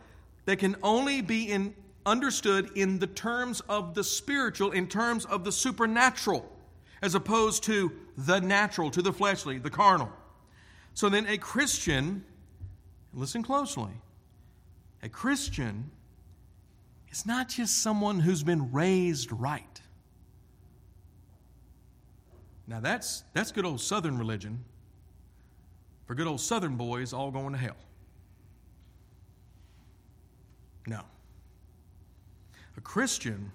that 0.44 0.58
can 0.58 0.76
only 0.82 1.20
be 1.22 1.50
in, 1.50 1.74
understood 2.06 2.70
in 2.74 2.98
the 2.98 3.06
terms 3.06 3.60
of 3.68 3.94
the 3.94 4.04
spiritual, 4.04 4.72
in 4.72 4.88
terms 4.88 5.24
of 5.26 5.44
the 5.44 5.52
supernatural, 5.52 6.50
as 7.02 7.14
opposed 7.14 7.62
to 7.64 7.92
the 8.16 8.40
natural, 8.40 8.90
to 8.90 9.02
the 9.02 9.12
fleshly, 9.12 9.58
the 9.58 9.70
carnal. 9.70 10.10
So 10.94 11.08
then, 11.08 11.26
a 11.26 11.38
Christian, 11.38 12.24
listen 13.14 13.42
closely, 13.42 13.92
a 15.02 15.08
Christian 15.08 15.90
is 17.10 17.26
not 17.26 17.48
just 17.48 17.82
someone 17.82 18.20
who's 18.20 18.42
been 18.42 18.70
raised 18.72 19.32
right. 19.32 19.80
Now, 22.66 22.80
that's, 22.80 23.24
that's 23.32 23.50
good 23.50 23.64
old 23.64 23.80
Southern 23.80 24.16
religion 24.16 24.64
for 26.06 26.14
good 26.14 26.26
old 26.26 26.40
Southern 26.40 26.76
boys 26.76 27.12
all 27.12 27.30
going 27.30 27.52
to 27.52 27.58
hell. 27.58 27.76
No. 30.86 31.00
A 32.76 32.80
Christian 32.80 33.52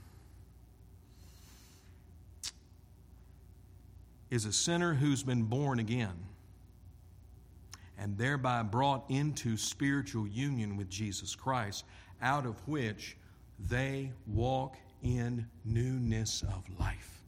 is 4.30 4.46
a 4.46 4.54
sinner 4.54 4.94
who's 4.94 5.24
been 5.24 5.44
born 5.44 5.80
again 5.80 6.16
and 7.98 8.18
thereby 8.18 8.62
brought 8.62 9.06
into 9.10 9.58
spiritual 9.58 10.28
union 10.28 10.76
with 10.76 10.90
Jesus 10.90 11.36
Christ, 11.36 11.86
out 12.22 12.46
of 12.46 12.56
which 12.68 13.16
they 13.70 14.12
walk 14.28 14.76
in 15.02 15.48
newness 15.64 16.44
of 16.44 16.64
life. 16.80 17.24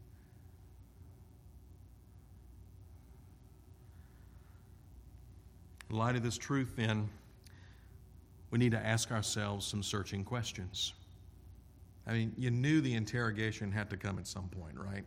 In 5.90 5.96
light 5.96 6.18
of 6.18 6.24
this 6.24 6.38
truth, 6.38 6.74
then, 6.76 7.10
we 8.52 8.58
need 8.58 8.72
to 8.72 8.80
ask 8.80 9.12
ourselves 9.12 9.66
some 9.66 9.84
searching 9.84 10.24
questions. 10.24 10.94
I 12.06 12.14
mean, 12.14 12.34
you 12.38 12.52
knew 12.52 12.80
the 12.80 12.94
interrogation 12.94 13.72
had 13.72 13.90
to 13.90 13.98
come 13.98 14.18
at 14.18 14.28
some 14.28 14.48
point, 14.48 14.76
right? 14.78 15.04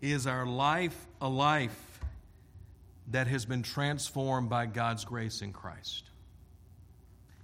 Is 0.00 0.26
our 0.26 0.46
life 0.46 1.06
a 1.20 1.28
life 1.28 2.00
that 3.08 3.26
has 3.26 3.44
been 3.44 3.62
transformed 3.62 4.48
by 4.48 4.66
God's 4.66 5.04
grace 5.04 5.42
in 5.42 5.52
Christ? 5.52 6.10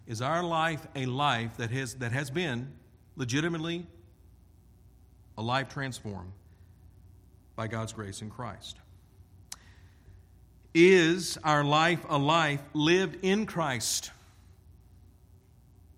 Is 0.07 0.23
our 0.23 0.43
life 0.43 0.87
a 0.95 1.07
life 1.07 1.57
that 1.59 1.71
has, 1.71 1.95
that 1.97 2.13
has 2.13 2.31
been 2.31 2.73
legitimately 3.17 3.87
a 5.37 5.43
life 5.43 5.69
transformed 5.69 6.33
by 7.57 7.67
God's 7.67 7.93
grace 7.93 8.23
in 8.23 8.31
Christ? 8.31 8.79
Is 10.79 11.39
our 11.43 11.64
life 11.64 12.05
a 12.07 12.18
life 12.18 12.61
lived 12.74 13.24
in 13.24 13.47
Christ? 13.47 14.11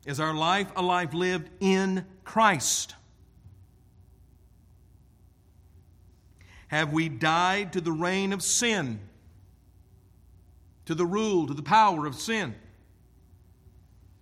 Is 0.07 0.20
our 0.20 0.33
life 0.33 0.70
a 0.76 0.83
life 0.83 1.12
lived 1.12 1.51
in 1.59 2.05
Christ? 2.22 2.95
Have 6.68 6.93
we 6.93 7.09
died 7.09 7.72
to 7.72 7.81
the 7.81 7.91
reign 7.91 8.33
of 8.33 8.41
sin, 8.41 9.01
to 10.87 10.95
the 10.95 11.05
rule, 11.05 11.49
to 11.49 11.55
the 11.55 11.62
power 11.62 12.07
of 12.07 12.14
sin? 12.14 12.55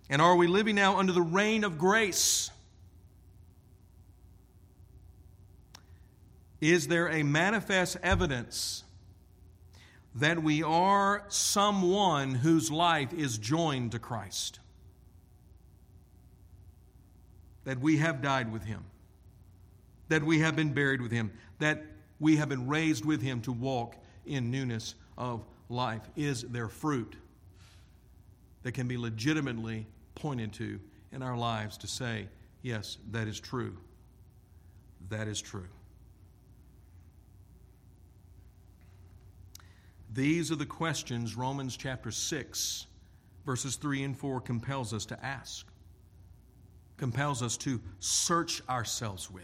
And 0.09 0.23
are 0.23 0.35
we 0.35 0.47
living 0.47 0.73
now 0.73 0.97
under 0.97 1.13
the 1.13 1.21
reign 1.21 1.65
of 1.65 1.77
grace? 1.77 2.49
Is 6.59 6.87
there 6.87 7.09
a 7.09 7.21
manifest 7.21 7.97
evidence 8.01 8.83
that 10.19 10.41
we 10.41 10.63
are 10.63 11.23
someone 11.27 12.33
whose 12.33 12.71
life 12.71 13.13
is 13.13 13.37
joined 13.37 13.91
to 13.91 13.99
Christ. 13.99 14.59
That 17.65 17.79
we 17.79 17.97
have 17.97 18.21
died 18.21 18.51
with 18.51 18.63
Him. 18.63 18.83
That 20.09 20.23
we 20.23 20.39
have 20.39 20.55
been 20.55 20.73
buried 20.73 21.01
with 21.01 21.11
Him. 21.11 21.31
That 21.59 21.83
we 22.19 22.37
have 22.37 22.49
been 22.49 22.67
raised 22.67 23.05
with 23.05 23.21
Him 23.21 23.41
to 23.41 23.51
walk 23.51 23.95
in 24.25 24.49
newness 24.49 24.95
of 25.17 25.45
life. 25.69 26.01
Is 26.15 26.41
there 26.43 26.67
fruit 26.67 27.15
that 28.63 28.71
can 28.71 28.87
be 28.87 28.97
legitimately 28.97 29.85
pointed 30.15 30.51
to 30.53 30.79
in 31.11 31.21
our 31.21 31.37
lives 31.37 31.77
to 31.77 31.87
say, 31.87 32.27
yes, 32.63 32.97
that 33.11 33.27
is 33.27 33.39
true? 33.39 33.77
That 35.09 35.27
is 35.27 35.39
true. 35.39 35.67
These 40.13 40.51
are 40.51 40.55
the 40.55 40.65
questions 40.65 41.35
Romans 41.35 41.75
chapter 41.75 42.11
6, 42.11 42.87
verses 43.45 43.75
3 43.75 44.03
and 44.03 44.17
4 44.17 44.41
compels 44.41 44.93
us 44.93 45.05
to 45.07 45.25
ask, 45.25 45.67
compels 46.97 47.43
us 47.43 47.57
to 47.57 47.81
search 47.99 48.61
ourselves 48.69 49.29
with. 49.29 49.43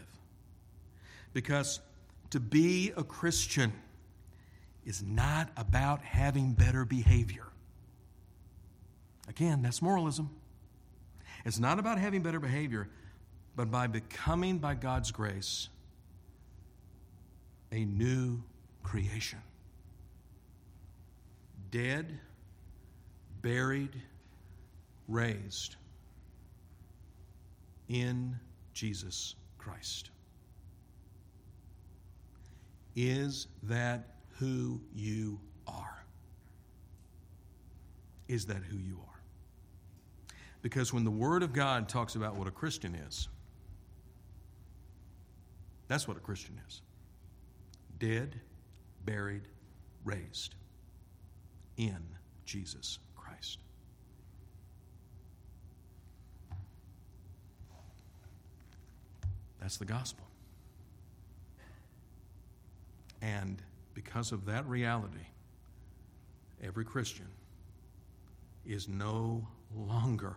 Because 1.32 1.80
to 2.30 2.40
be 2.40 2.92
a 2.96 3.04
Christian 3.04 3.72
is 4.84 5.02
not 5.02 5.50
about 5.56 6.02
having 6.02 6.52
better 6.52 6.84
behavior. 6.84 7.46
Again, 9.28 9.62
that's 9.62 9.80
moralism. 9.80 10.30
It's 11.44 11.58
not 11.58 11.78
about 11.78 11.98
having 11.98 12.22
better 12.22 12.40
behavior, 12.40 12.88
but 13.56 13.70
by 13.70 13.86
becoming, 13.86 14.58
by 14.58 14.74
God's 14.74 15.10
grace, 15.10 15.68
a 17.72 17.84
new 17.84 18.42
creation 18.82 19.40
dead, 21.74 22.20
buried, 23.42 24.00
raised 25.08 25.74
in 27.88 28.38
Jesus 28.72 29.34
Christ. 29.58 30.10
Is 32.94 33.48
that 33.64 34.10
who 34.38 34.80
you 34.94 35.40
are? 35.66 36.04
Is 38.28 38.46
that 38.46 38.62
who 38.70 38.78
you 38.78 39.00
are? 39.08 39.20
Because 40.62 40.92
when 40.92 41.02
the 41.02 41.10
Word 41.10 41.42
of 41.42 41.52
God 41.52 41.88
talks 41.88 42.14
about 42.14 42.36
what 42.36 42.46
a 42.46 42.52
Christian 42.52 42.94
is, 42.94 43.28
that's 45.88 46.06
what 46.06 46.16
a 46.16 46.20
Christian 46.20 46.60
is 46.68 46.82
dead, 47.98 48.40
buried, 49.04 49.48
raised 50.04 50.54
in 51.76 51.98
Jesus 52.44 52.98
Christ. 53.16 53.58
That's 59.60 59.76
the 59.76 59.84
gospel. 59.84 60.26
And 63.22 63.62
because 63.94 64.32
of 64.32 64.44
that 64.46 64.66
reality, 64.68 65.26
every 66.62 66.84
Christian 66.84 67.28
is 68.66 68.88
no 68.88 69.46
longer 69.74 70.36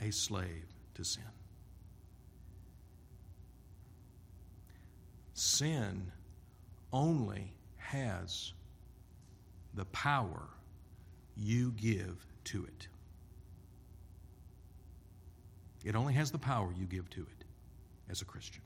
a 0.00 0.10
slave 0.10 0.66
to 0.94 1.04
sin. 1.04 1.22
Sin 5.34 6.10
only 6.92 7.52
has 7.76 8.52
the 9.74 9.84
power 9.86 10.48
you 11.36 11.72
give 11.72 12.24
to 12.44 12.64
it. 12.64 12.88
It 15.84 15.94
only 15.94 16.14
has 16.14 16.30
the 16.30 16.38
power 16.38 16.72
you 16.78 16.86
give 16.86 17.10
to 17.10 17.20
it 17.20 17.44
as 18.08 18.22
a 18.22 18.24
Christian. 18.24 18.62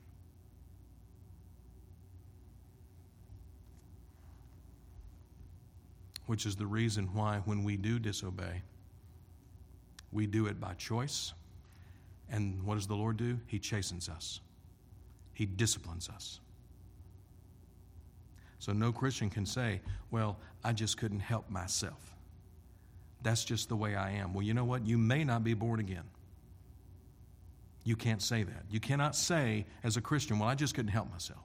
Which 6.27 6.45
is 6.45 6.55
the 6.55 6.67
reason 6.67 7.09
why, 7.13 7.41
when 7.45 7.63
we 7.63 7.75
do 7.75 7.97
disobey, 7.97 8.61
we 10.11 10.27
do 10.27 10.45
it 10.45 10.59
by 10.59 10.73
choice. 10.75 11.33
And 12.29 12.63
what 12.63 12.75
does 12.75 12.87
the 12.87 12.95
Lord 12.95 13.17
do? 13.17 13.39
He 13.47 13.57
chastens 13.57 14.07
us, 14.07 14.39
He 15.33 15.45
disciplines 15.45 16.07
us. 16.07 16.39
So 18.59 18.73
no 18.73 18.91
Christian 18.91 19.29
can 19.29 19.45
say, 19.45 19.81
Well, 20.11 20.37
I 20.63 20.73
just 20.73 20.97
couldn't 20.97 21.21
help 21.21 21.49
myself. 21.49 22.15
That's 23.21 23.43
just 23.43 23.69
the 23.69 23.75
way 23.75 23.95
I 23.95 24.11
am. 24.11 24.33
Well, 24.33 24.43
you 24.43 24.53
know 24.53 24.65
what? 24.65 24.85
You 24.85 24.97
may 24.97 25.23
not 25.23 25.43
be 25.43 25.53
born 25.53 25.79
again. 25.79 26.03
You 27.83 27.95
can't 27.95 28.21
say 28.21 28.43
that. 28.43 28.65
You 28.69 28.79
cannot 28.79 29.15
say 29.15 29.65
as 29.83 29.97
a 29.97 30.01
Christian, 30.01 30.39
Well, 30.39 30.49
I 30.49 30.55
just 30.55 30.75
couldn't 30.75 30.91
help 30.91 31.09
myself. 31.09 31.39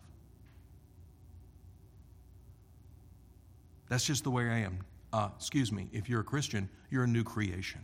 That's 3.89 4.05
just 4.05 4.25
the 4.25 4.31
way 4.31 4.51
I 4.51 4.59
am. 4.59 4.81
Uh, 5.13 5.29
excuse 5.37 5.71
me, 5.71 5.89
if 5.93 6.09
you're 6.09 6.21
a 6.21 6.25
Christian, 6.25 6.69
you're 6.91 7.05
a 7.05 7.09
new 7.09 7.23
creation. 7.23 7.81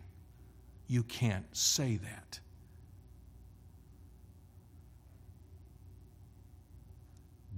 You 0.89 1.05
can't 1.05 1.45
say 1.57 2.01
that. 2.03 2.41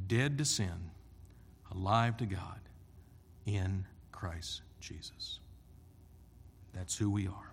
Dead 0.07 0.37
to 0.37 0.45
sin 0.45 0.91
alive 1.75 2.16
to 2.18 2.27
God 2.27 2.61
in 3.47 3.85
Christ 4.11 4.62
Jesus. 4.81 5.41
That's 6.73 6.97
who 6.97 7.11
we 7.11 7.27
are 7.27 7.53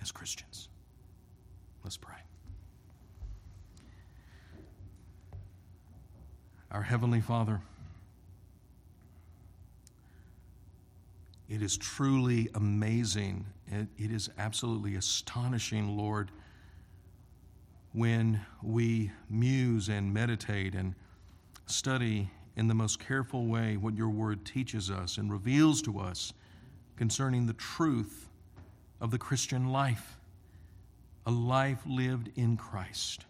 as 0.00 0.10
Christians. 0.10 0.68
Let's 1.84 1.96
pray. 1.96 2.14
Our 6.70 6.82
Heavenly 6.82 7.20
Father, 7.20 7.60
it 11.48 11.62
is 11.62 11.76
truly 11.76 12.48
amazing. 12.54 13.44
It, 13.70 13.88
it 13.98 14.10
is 14.10 14.30
absolutely 14.38 14.94
astonishing, 14.94 15.96
Lord, 15.96 16.30
when 17.92 18.40
we 18.62 19.10
muse 19.28 19.88
and 19.88 20.14
meditate 20.14 20.74
and 20.74 20.94
study 21.66 22.30
in 22.56 22.68
the 22.68 22.74
most 22.74 23.00
careful 23.00 23.46
way 23.46 23.76
what 23.76 23.96
your 23.96 24.10
word 24.10 24.44
teaches 24.44 24.90
us 24.90 25.16
and 25.16 25.32
reveals 25.32 25.82
to 25.82 25.98
us 25.98 26.32
concerning 26.96 27.46
the 27.46 27.54
truth 27.54 28.28
of 29.00 29.10
the 29.10 29.18
Christian 29.18 29.70
life, 29.70 30.18
a 31.26 31.30
life 31.30 31.80
lived 31.86 32.30
in 32.36 32.56
Christ. 32.56 33.24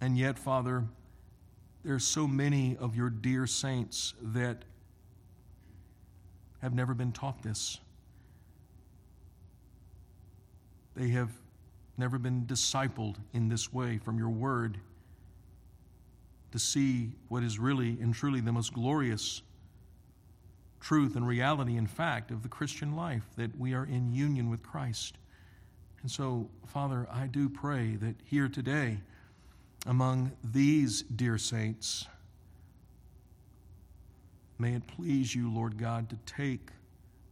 And 0.00 0.16
yet, 0.16 0.38
Father, 0.38 0.84
there 1.84 1.94
are 1.94 2.00
so 2.00 2.26
many 2.26 2.76
of 2.80 2.96
your 2.96 3.10
dear 3.10 3.46
saints 3.46 4.14
that 4.22 4.64
have 6.62 6.74
never 6.74 6.94
been 6.94 7.12
taught 7.12 7.42
this. 7.42 7.78
They 10.96 11.08
have 11.08 11.30
never 11.96 12.18
been 12.18 12.46
discipled 12.46 13.16
in 13.32 13.48
this 13.48 13.72
way 13.72 13.98
from 13.98 14.18
your 14.18 14.30
word 14.30 14.78
to 16.52 16.58
see 16.58 17.12
what 17.28 17.42
is 17.42 17.58
really 17.58 17.98
and 18.00 18.14
truly 18.14 18.40
the 18.40 18.52
most 18.52 18.72
glorious 18.72 19.42
truth 20.80 21.16
and 21.16 21.26
reality 21.26 21.76
and 21.76 21.90
fact 21.90 22.30
of 22.30 22.42
the 22.42 22.48
Christian 22.48 22.96
life 22.96 23.24
that 23.36 23.58
we 23.58 23.74
are 23.74 23.84
in 23.84 24.12
union 24.12 24.48
with 24.48 24.62
Christ. 24.62 25.18
And 26.02 26.10
so, 26.10 26.48
Father, 26.66 27.08
I 27.10 27.26
do 27.26 27.48
pray 27.48 27.96
that 27.96 28.14
here 28.24 28.48
today, 28.48 29.00
among 29.86 30.32
these 30.44 31.02
dear 31.02 31.38
saints, 31.38 32.06
may 34.58 34.74
it 34.74 34.86
please 34.86 35.34
you, 35.34 35.52
Lord 35.52 35.78
God, 35.78 36.08
to 36.10 36.16
take 36.24 36.70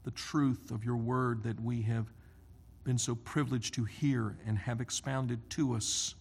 the 0.05 0.11
truth 0.11 0.71
of 0.71 0.85
your 0.85 0.97
word 0.97 1.43
that 1.45 1.61
we 1.61 1.83
have 1.83 2.07
been 2.85 2.99
so 2.99 3.15
privileged 3.15 3.75
to 3.75 3.85
hear 3.85 4.37
and 4.47 4.59
have 4.59 4.81
expounded 4.81 5.49
to 5.51 5.75
us 5.75 6.15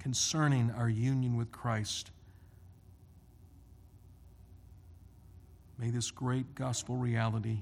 concerning 0.00 0.70
our 0.70 0.88
union 0.88 1.36
with 1.36 1.52
Christ. 1.52 2.10
May 5.78 5.90
this 5.90 6.10
great 6.10 6.54
gospel 6.54 6.96
reality 6.96 7.58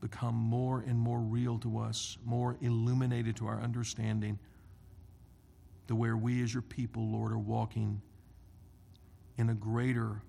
become 0.00 0.34
more 0.34 0.84
and 0.86 0.98
more 0.98 1.20
real 1.20 1.58
to 1.60 1.78
us, 1.78 2.18
more 2.24 2.56
illuminated 2.60 3.36
to 3.36 3.46
our 3.46 3.60
understanding, 3.60 4.38
to 5.88 5.94
where 5.94 6.16
we 6.16 6.42
as 6.42 6.52
your 6.52 6.62
people, 6.62 7.08
Lord, 7.08 7.32
are 7.32 7.38
walking 7.38 8.00
in 9.38 9.48
a 9.48 9.54
greater 9.54 10.22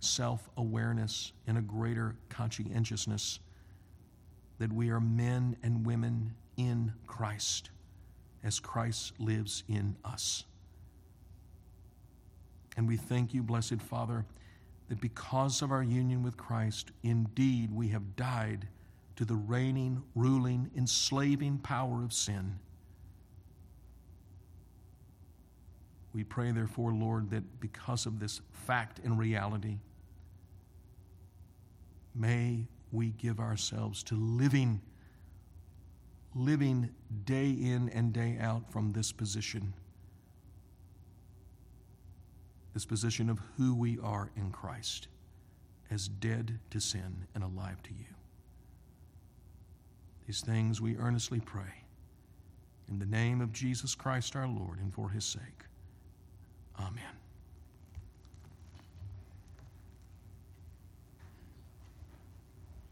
self 0.00 0.48
awareness, 0.56 1.32
in 1.46 1.56
a 1.56 1.62
greater 1.62 2.16
conscientiousness 2.28 3.40
that 4.58 4.72
we 4.72 4.90
are 4.90 5.00
men 5.00 5.56
and 5.62 5.84
women 5.84 6.34
in 6.56 6.92
Christ 7.06 7.71
as 8.44 8.60
Christ 8.60 9.12
lives 9.18 9.64
in 9.68 9.96
us. 10.04 10.44
And 12.76 12.88
we 12.88 12.96
thank 12.96 13.34
you, 13.34 13.42
blessed 13.42 13.82
Father, 13.82 14.24
that 14.88 15.00
because 15.00 15.62
of 15.62 15.70
our 15.70 15.82
union 15.82 16.22
with 16.22 16.36
Christ, 16.36 16.90
indeed 17.02 17.70
we 17.72 17.88
have 17.88 18.16
died 18.16 18.68
to 19.16 19.24
the 19.24 19.34
reigning, 19.34 20.02
ruling, 20.14 20.70
enslaving 20.76 21.58
power 21.58 22.02
of 22.02 22.12
sin. 22.12 22.58
We 26.14 26.24
pray, 26.24 26.50
therefore, 26.52 26.92
Lord, 26.92 27.30
that 27.30 27.60
because 27.60 28.04
of 28.04 28.20
this 28.20 28.40
fact 28.52 29.00
and 29.02 29.18
reality, 29.18 29.78
may 32.14 32.66
we 32.90 33.10
give 33.12 33.40
ourselves 33.40 34.02
to 34.04 34.14
living 34.14 34.80
living 36.34 36.90
day 37.24 37.50
in 37.50 37.90
and 37.90 38.12
day 38.12 38.38
out 38.40 38.70
from 38.70 38.92
this 38.92 39.12
position. 39.12 39.74
This 42.74 42.84
position 42.86 43.28
of 43.28 43.40
who 43.56 43.74
we 43.74 43.98
are 44.02 44.30
in 44.36 44.50
Christ 44.50 45.08
as 45.90 46.08
dead 46.08 46.58
to 46.70 46.80
sin 46.80 47.26
and 47.34 47.44
alive 47.44 47.82
to 47.82 47.90
you. 47.90 48.06
These 50.26 50.40
things 50.40 50.80
we 50.80 50.96
earnestly 50.96 51.40
pray. 51.40 51.84
In 52.88 52.98
the 52.98 53.06
name 53.06 53.40
of 53.40 53.52
Jesus 53.52 53.94
Christ 53.94 54.34
our 54.34 54.48
Lord 54.48 54.78
and 54.78 54.92
for 54.92 55.10
his 55.10 55.24
sake. 55.24 55.64
Amen. 56.78 57.21